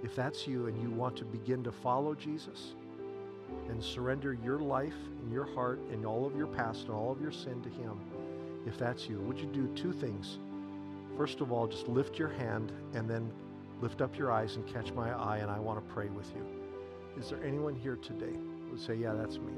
If 0.03 0.15
that's 0.15 0.45
you 0.45 0.67
and 0.67 0.79
you 0.79 0.91
want 0.91 1.17
to 1.17 1.25
begin 1.25 1.63
to 1.63 1.71
follow 1.71 2.13
Jesus 2.13 2.75
and 3.69 3.83
surrender 3.83 4.33
your 4.33 4.59
life 4.59 4.95
and 5.23 5.31
your 5.31 5.45
heart 5.45 5.79
and 5.91 6.05
all 6.05 6.25
of 6.25 6.35
your 6.35 6.47
past 6.47 6.85
and 6.85 6.91
all 6.91 7.11
of 7.11 7.21
your 7.21 7.31
sin 7.31 7.61
to 7.61 7.69
Him, 7.69 7.99
if 8.65 8.77
that's 8.77 9.07
you, 9.07 9.19
would 9.21 9.39
you 9.39 9.47
do 9.47 9.67
two 9.75 9.93
things? 9.93 10.39
First 11.17 11.41
of 11.41 11.51
all, 11.51 11.67
just 11.67 11.87
lift 11.87 12.17
your 12.17 12.29
hand 12.29 12.71
and 12.93 13.09
then 13.09 13.31
lift 13.81 14.01
up 14.01 14.17
your 14.17 14.31
eyes 14.31 14.55
and 14.55 14.65
catch 14.67 14.93
my 14.93 15.11
eye, 15.11 15.37
and 15.37 15.49
I 15.49 15.59
want 15.59 15.85
to 15.85 15.93
pray 15.93 16.09
with 16.09 16.31
you. 16.35 16.45
Is 17.19 17.29
there 17.29 17.43
anyone 17.43 17.75
here 17.75 17.97
today 17.97 18.33
who 18.33 18.71
would 18.71 18.81
say, 18.81 18.95
Yeah, 18.95 19.13
that's 19.13 19.37
me? 19.37 19.53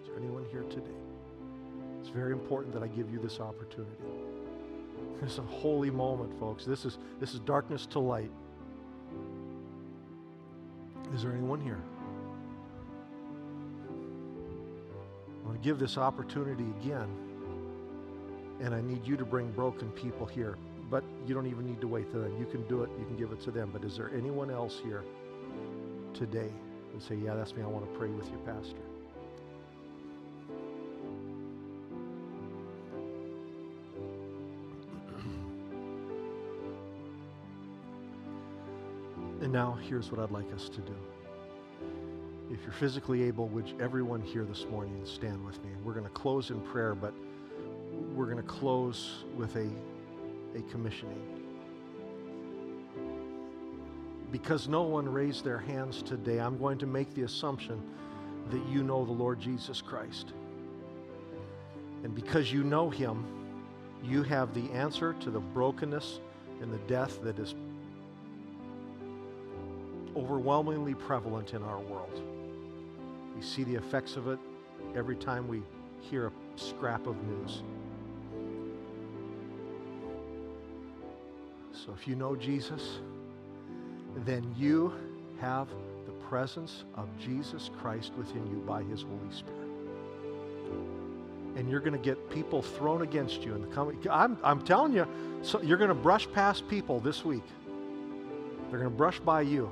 Is 0.00 0.08
there 0.08 0.16
anyone 0.16 0.44
here 0.50 0.62
today? 0.62 0.96
It's 2.00 2.10
very 2.10 2.32
important 2.32 2.74
that 2.74 2.82
I 2.82 2.88
give 2.88 3.10
you 3.12 3.18
this 3.18 3.38
opportunity. 3.40 3.92
It's 5.22 5.38
a 5.38 5.42
holy 5.42 5.90
moment, 5.90 6.38
folks. 6.40 6.64
This 6.64 6.84
is, 6.84 6.98
this 7.20 7.32
is 7.32 7.40
darkness 7.40 7.86
to 7.86 8.00
light. 8.00 8.30
Is 11.14 11.22
there 11.22 11.32
anyone 11.32 11.60
here? 11.60 11.78
I 15.42 15.46
want 15.46 15.60
to 15.60 15.64
give 15.64 15.78
this 15.78 15.98
opportunity 15.98 16.64
again. 16.80 17.08
And 18.60 18.74
I 18.74 18.80
need 18.80 19.06
you 19.06 19.16
to 19.16 19.24
bring 19.24 19.50
broken 19.50 19.90
people 19.90 20.24
here. 20.24 20.56
But 20.90 21.04
you 21.26 21.34
don't 21.34 21.46
even 21.46 21.66
need 21.66 21.80
to 21.80 21.88
wait 21.88 22.10
to 22.12 22.18
them. 22.18 22.36
You 22.38 22.46
can 22.46 22.66
do 22.68 22.82
it, 22.82 22.90
you 22.98 23.04
can 23.04 23.16
give 23.16 23.32
it 23.32 23.40
to 23.42 23.50
them. 23.50 23.70
But 23.72 23.84
is 23.84 23.96
there 23.96 24.10
anyone 24.16 24.50
else 24.50 24.80
here 24.82 25.04
today 26.14 26.50
and 26.92 27.02
say, 27.02 27.16
Yeah, 27.16 27.34
that's 27.34 27.54
me. 27.54 27.62
I 27.62 27.66
want 27.66 27.90
to 27.90 27.98
pray 27.98 28.08
with 28.08 28.30
you, 28.30 28.38
Pastor? 28.44 28.91
Here's 39.82 40.10
what 40.10 40.20
I'd 40.20 40.30
like 40.30 40.52
us 40.54 40.68
to 40.68 40.80
do. 40.80 40.94
If 42.50 42.62
you're 42.62 42.72
physically 42.72 43.22
able, 43.24 43.48
would 43.48 43.72
everyone 43.80 44.20
here 44.20 44.44
this 44.44 44.66
morning 44.66 45.00
stand 45.04 45.44
with 45.44 45.62
me? 45.64 45.70
We're 45.82 45.94
going 45.94 46.04
to 46.04 46.10
close 46.10 46.50
in 46.50 46.60
prayer, 46.60 46.94
but 46.94 47.14
we're 48.14 48.26
going 48.26 48.36
to 48.36 48.42
close 48.42 49.24
with 49.36 49.56
a, 49.56 49.68
a 50.54 50.62
commissioning. 50.70 51.20
Because 54.30 54.68
no 54.68 54.82
one 54.82 55.08
raised 55.08 55.44
their 55.44 55.58
hands 55.58 56.02
today, 56.02 56.38
I'm 56.40 56.58
going 56.58 56.78
to 56.78 56.86
make 56.86 57.12
the 57.14 57.22
assumption 57.22 57.82
that 58.50 58.64
you 58.68 58.82
know 58.82 59.04
the 59.04 59.12
Lord 59.12 59.40
Jesus 59.40 59.80
Christ. 59.80 60.32
And 62.04 62.14
because 62.14 62.52
you 62.52 62.64
know 62.64 62.90
him, 62.90 63.24
you 64.02 64.22
have 64.24 64.52
the 64.54 64.70
answer 64.72 65.14
to 65.20 65.30
the 65.30 65.40
brokenness 65.40 66.20
and 66.60 66.72
the 66.72 66.78
death 66.88 67.22
that 67.22 67.38
is 67.38 67.54
overwhelmingly 70.16 70.94
prevalent 70.94 71.54
in 71.54 71.62
our 71.62 71.80
world. 71.80 72.20
We 73.36 73.42
see 73.42 73.64
the 73.64 73.74
effects 73.74 74.16
of 74.16 74.28
it 74.28 74.38
every 74.94 75.16
time 75.16 75.48
we 75.48 75.62
hear 76.00 76.26
a 76.26 76.32
scrap 76.56 77.06
of 77.06 77.16
news. 77.24 77.62
So 81.72 81.92
if 81.92 82.06
you 82.06 82.14
know 82.14 82.36
Jesus, 82.36 83.00
then 84.24 84.54
you 84.56 84.92
have 85.40 85.68
the 86.06 86.12
presence 86.28 86.84
of 86.96 87.08
Jesus 87.18 87.70
Christ 87.80 88.12
within 88.16 88.46
you 88.46 88.58
by 88.66 88.82
his 88.82 89.02
Holy 89.02 89.32
Spirit. 89.34 89.58
And 91.56 91.68
you're 91.68 91.80
going 91.80 91.92
to 91.92 91.98
get 91.98 92.30
people 92.30 92.62
thrown 92.62 93.02
against 93.02 93.42
you 93.42 93.54
in 93.54 93.62
the 93.62 93.68
coming. 93.68 93.98
I'm, 94.10 94.38
I'm 94.42 94.62
telling 94.62 94.92
you, 94.92 95.06
so 95.42 95.60
you're 95.60 95.76
going 95.76 95.88
to 95.88 95.94
brush 95.94 96.30
past 96.32 96.68
people 96.68 97.00
this 97.00 97.24
week. 97.24 97.42
They're 98.70 98.78
going 98.78 98.90
to 98.90 98.96
brush 98.96 99.20
by 99.20 99.42
you 99.42 99.70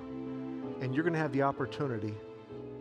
and 0.80 0.94
you're 0.94 1.04
going 1.04 1.12
to 1.12 1.18
have 1.18 1.32
the 1.32 1.42
opportunity 1.42 2.14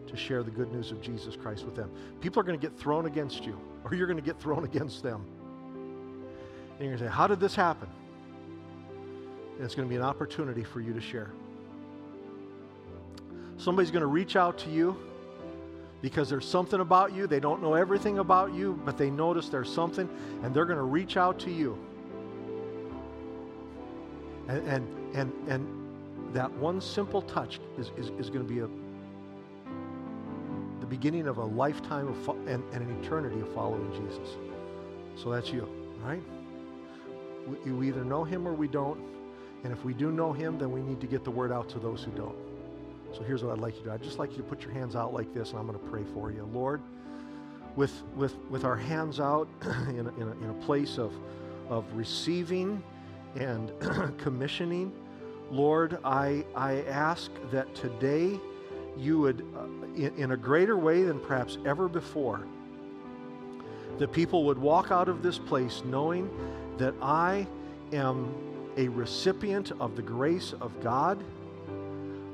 to 0.08 0.18
share 0.18 0.42
the 0.42 0.52
good 0.52 0.72
news 0.72 0.92
of 0.92 1.02
Jesus 1.02 1.36
Christ 1.36 1.66
with 1.66 1.76
them. 1.76 1.92
People 2.22 2.40
are 2.40 2.44
going 2.44 2.60
to 2.60 2.68
get 2.68 2.78
thrown 2.78 3.06
against 3.06 3.46
you, 3.46 3.60
or 3.84 3.94
you're 3.94 4.08
going 4.08 4.18
to 4.18 4.24
get 4.24 4.40
thrown 4.40 4.64
against 4.72 5.04
them. 5.04 5.26
And 5.74 6.80
you're 6.80 6.90
going 6.90 7.00
to 7.00 7.06
say, 7.06 7.12
How 7.12 7.28
did 7.28 7.40
this 7.40 7.56
happen? 7.56 7.90
And 9.56 9.66
it's 9.66 9.76
going 9.76 9.88
to 9.88 9.90
be 9.90 9.98
an 9.98 10.02
opportunity 10.02 10.64
for 10.64 10.80
you 10.80 10.94
to 10.94 11.02
share. 11.02 11.32
Somebody's 13.58 13.92
going 13.92 14.02
to 14.02 14.08
reach 14.08 14.38
out 14.38 14.58
to 14.60 14.70
you 14.70 14.98
because 16.02 16.30
there's 16.30 16.48
something 16.48 16.80
about 16.80 17.14
you. 17.14 17.28
They 17.28 17.42
don't 17.42 17.62
know 17.62 17.74
everything 17.74 18.20
about 18.20 18.54
you, 18.54 18.80
but 18.86 18.98
they 18.98 19.10
notice 19.10 19.50
there's 19.50 19.72
something, 19.72 20.10
and 20.44 20.54
they're 20.54 20.66
going 20.66 20.78
to 20.78 20.84
reach 20.84 21.18
out 21.18 21.40
to 21.40 21.52
you. 21.52 21.78
And, 24.48 24.66
and, 24.66 25.16
and, 25.16 25.34
and 25.50 25.79
that 26.34 26.52
one 26.54 26.80
simple 26.80 27.22
touch 27.22 27.60
is, 27.78 27.92
is, 27.98 28.12
is 28.20 28.30
going 28.30 28.46
to 28.46 28.54
be 28.54 28.60
a, 28.60 28.68
the 30.80 30.86
beginning 30.86 31.28
of 31.28 31.38
a 31.38 31.46
lifetime 31.46 32.08
of 32.08 32.18
fo- 32.18 32.38
and, 32.48 32.64
and 32.74 32.84
an 32.84 33.04
eternity 33.04 33.40
of 33.40 33.52
following 33.54 33.92
Jesus. 33.92 34.36
So 35.16 35.30
that's 35.32 35.52
you, 35.52 35.68
right? 36.04 36.22
We, 37.66 37.72
we 37.72 37.88
either 37.88 38.06
know 38.06 38.24
him 38.24 38.48
or 38.48 38.54
we 38.54 38.68
don't. 38.68 39.00
And 39.64 39.74
if 39.74 39.84
we 39.84 39.94
do 39.94 40.12
know 40.12 40.32
him, 40.32 40.58
then 40.58 40.72
we 40.72 40.82
need 40.82 41.02
to 41.02 41.08
get 41.08 41.24
the 41.24 41.32
word 41.32 41.52
out 41.52 41.68
to 41.70 41.80
those 41.80 42.04
who 42.04 42.12
don't. 42.12 42.36
So 43.14 43.24
here's 43.24 43.44
what 43.44 43.54
I'd 43.54 43.60
like 43.60 43.74
you 43.76 43.82
to 43.82 43.86
do. 43.88 43.92
I'd 43.92 44.04
just 44.04 44.20
like 44.20 44.32
you 44.32 44.38
to 44.38 44.44
put 44.44 44.62
your 44.62 44.72
hands 44.72 44.96
out 44.96 45.14
like 45.14 45.34
this, 45.34 45.50
and 45.50 45.60
I'm 45.60 45.68
going 45.68 45.80
to 45.80 45.86
pray 45.86 46.04
for 46.14 46.32
you. 46.32 46.48
Lord, 46.54 46.82
with, 47.76 48.04
with, 48.16 48.36
with 48.50 48.66
our 48.66 48.76
hands 48.76 49.20
out 49.20 49.48
in 49.90 50.08
a, 50.08 50.22
in 50.22 50.28
a, 50.28 50.44
in 50.44 50.50
a 50.50 50.66
place 50.66 50.98
of, 50.98 51.14
of 51.70 51.86
receiving 51.94 52.82
and 53.36 53.72
commissioning, 54.18 54.94
Lord, 55.52 55.98
I, 56.04 56.46
I 56.56 56.82
ask 56.84 57.32
that 57.52 57.74
today 57.74 58.40
you 58.98 59.20
would, 59.20 59.46
uh, 59.56 59.66
in, 59.96 60.16
in 60.18 60.32
a 60.32 60.38
greater 60.38 60.78
way 60.78 61.04
than 61.04 61.20
perhaps 61.20 61.58
ever 61.66 61.88
before, 61.88 62.46
the 63.98 64.08
people 64.08 64.46
would 64.46 64.58
walk 64.58 64.92
out 64.92 65.10
of 65.10 65.24
this 65.24 65.38
place 65.38 65.82
knowing 65.86 66.30
that 66.78 66.94
I 67.02 67.48
am 67.92 68.34
a 68.78 68.88
recipient 68.88 69.72
of 69.80 69.96
the 69.96 70.02
grace 70.02 70.54
of 70.62 70.80
God. 70.82 71.22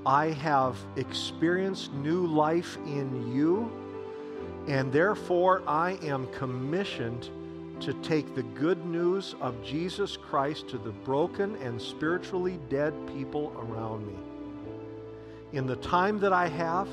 I 0.05 0.28
have 0.28 0.78
experienced 0.95 1.91
new 1.93 2.28
life 2.28 2.78
in 2.86 3.34
you, 3.34 3.72
and 4.68 4.91
therefore 4.91 5.63
I 5.66 5.93
am 6.03 6.28
commissioned 6.28 7.30
to 7.82 7.93
take 7.95 8.36
the 8.36 8.43
good 8.43 8.86
news 8.86 9.36
of 9.41 9.61
Jesus 9.63 10.17
Christ 10.17 10.67
to 10.69 10.78
the 10.78 10.91
broken 10.91 11.55
and 11.57 11.82
spiritually 11.82 12.59
dead 12.69 12.93
people 13.07 13.53
around 13.57 14.07
me. 14.07 14.15
In 15.53 15.67
the 15.67 15.76
time 15.78 16.19
that 16.19 16.34
I 16.34 16.47
have, 16.47 16.88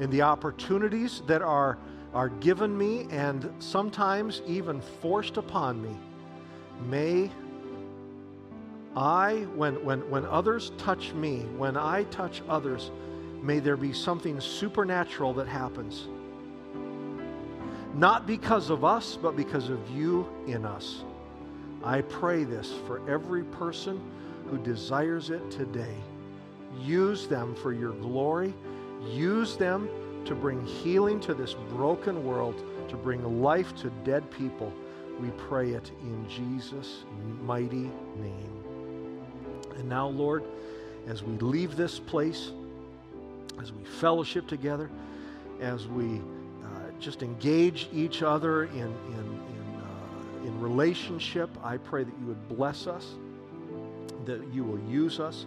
in 0.00 0.10
the 0.10 0.22
opportunities 0.22 1.22
that 1.26 1.42
are, 1.42 1.78
are 2.14 2.28
given 2.28 2.76
me 2.76 3.06
and 3.10 3.52
sometimes 3.58 4.42
even 4.46 4.80
forced 4.80 5.36
upon 5.36 5.82
me, 5.82 5.96
may 6.88 7.30
I, 8.96 9.46
when, 9.54 9.84
when, 9.84 10.08
when 10.10 10.24
others 10.26 10.72
touch 10.78 11.12
me, 11.12 11.40
when 11.56 11.76
I 11.76 12.04
touch 12.04 12.42
others, 12.48 12.90
may 13.42 13.60
there 13.60 13.76
be 13.76 13.92
something 13.92 14.40
supernatural 14.40 15.34
that 15.34 15.46
happens 15.46 16.08
not 17.96 18.26
because 18.26 18.68
of 18.68 18.84
us, 18.84 19.18
but 19.20 19.36
because 19.36 19.70
of 19.70 19.90
you 19.90 20.28
in 20.46 20.66
us. 20.66 21.02
I 21.82 22.02
pray 22.02 22.44
this 22.44 22.74
for 22.86 23.00
every 23.08 23.42
person 23.44 24.00
who 24.50 24.58
desires 24.58 25.30
it 25.30 25.50
today. 25.50 25.94
Use 26.78 27.26
them 27.26 27.54
for 27.54 27.72
your 27.72 27.92
glory. 27.92 28.52
Use 29.08 29.56
them 29.56 29.88
to 30.26 30.34
bring 30.34 30.64
healing 30.66 31.20
to 31.20 31.32
this 31.32 31.54
broken 31.70 32.22
world, 32.24 32.62
to 32.88 32.96
bring 32.96 33.40
life 33.42 33.74
to 33.76 33.90
dead 34.04 34.30
people. 34.30 34.72
We 35.18 35.30
pray 35.30 35.70
it 35.70 35.90
in 36.02 36.28
Jesus' 36.28 37.04
mighty 37.42 37.90
name. 38.20 39.22
And 39.76 39.88
now, 39.88 40.08
Lord, 40.08 40.44
as 41.06 41.22
we 41.22 41.38
leave 41.38 41.76
this 41.76 41.98
place, 41.98 42.50
as 43.60 43.72
we 43.72 43.84
fellowship 43.84 44.46
together, 44.46 44.90
as 45.60 45.86
we 45.86 46.20
just 47.00 47.22
engage 47.22 47.88
each 47.92 48.22
other 48.22 48.64
in, 48.64 48.78
in, 48.78 48.86
in, 48.86 49.80
uh, 49.80 50.46
in 50.46 50.60
relationship. 50.60 51.50
I 51.62 51.76
pray 51.76 52.04
that 52.04 52.14
you 52.20 52.26
would 52.26 52.48
bless 52.48 52.86
us, 52.86 53.14
that 54.24 54.42
you 54.52 54.64
will 54.64 54.80
use 54.80 55.20
us. 55.20 55.46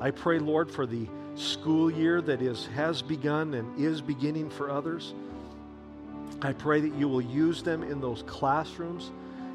I 0.00 0.10
pray, 0.10 0.38
Lord, 0.38 0.70
for 0.70 0.86
the 0.86 1.06
school 1.34 1.90
year 1.90 2.20
that 2.22 2.42
is, 2.42 2.66
has 2.74 3.02
begun 3.02 3.54
and 3.54 3.78
is 3.78 4.00
beginning 4.00 4.50
for 4.50 4.70
others. 4.70 5.14
I 6.42 6.52
pray 6.52 6.80
that 6.80 6.94
you 6.94 7.08
will 7.08 7.22
use 7.22 7.62
them 7.62 7.82
in 7.82 8.00
those 8.00 8.22
classrooms, 8.26 9.10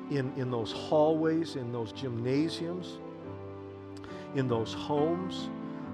in, 0.10 0.34
in 0.38 0.50
those 0.50 0.72
hallways, 0.72 1.56
in 1.56 1.72
those 1.72 1.92
gymnasiums, 1.92 2.98
in 4.36 4.48
those 4.48 4.74
homes. 4.74 5.50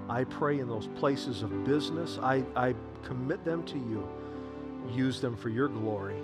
I 0.08 0.24
pray 0.24 0.60
in 0.60 0.68
those 0.68 0.88
places 0.88 1.42
of 1.42 1.66
business. 1.66 2.20
I, 2.22 2.44
I 2.56 2.76
commit 3.04 3.44
them 3.44 3.64
to 3.64 3.78
you. 3.78 4.08
Use 4.94 5.20
them 5.22 5.36
for 5.36 5.50
your 5.50 5.68
glory. 5.68 6.16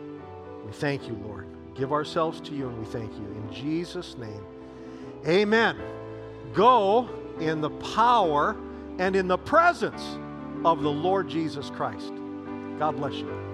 We 0.65 0.71
thank 0.71 1.07
you, 1.07 1.13
Lord. 1.25 1.47
Give 1.75 1.91
ourselves 1.91 2.41
to 2.41 2.53
you 2.53 2.67
and 2.67 2.77
we 2.77 2.85
thank 2.85 3.11
you. 3.13 3.25
In 3.25 3.53
Jesus' 3.53 4.17
name, 4.17 4.43
amen. 5.27 5.77
Go 6.53 7.09
in 7.39 7.61
the 7.61 7.69
power 7.69 8.55
and 8.99 9.15
in 9.15 9.27
the 9.27 9.37
presence 9.37 10.17
of 10.65 10.83
the 10.83 10.91
Lord 10.91 11.27
Jesus 11.27 11.69
Christ. 11.69 12.11
God 12.77 12.97
bless 12.97 13.13
you. 13.13 13.50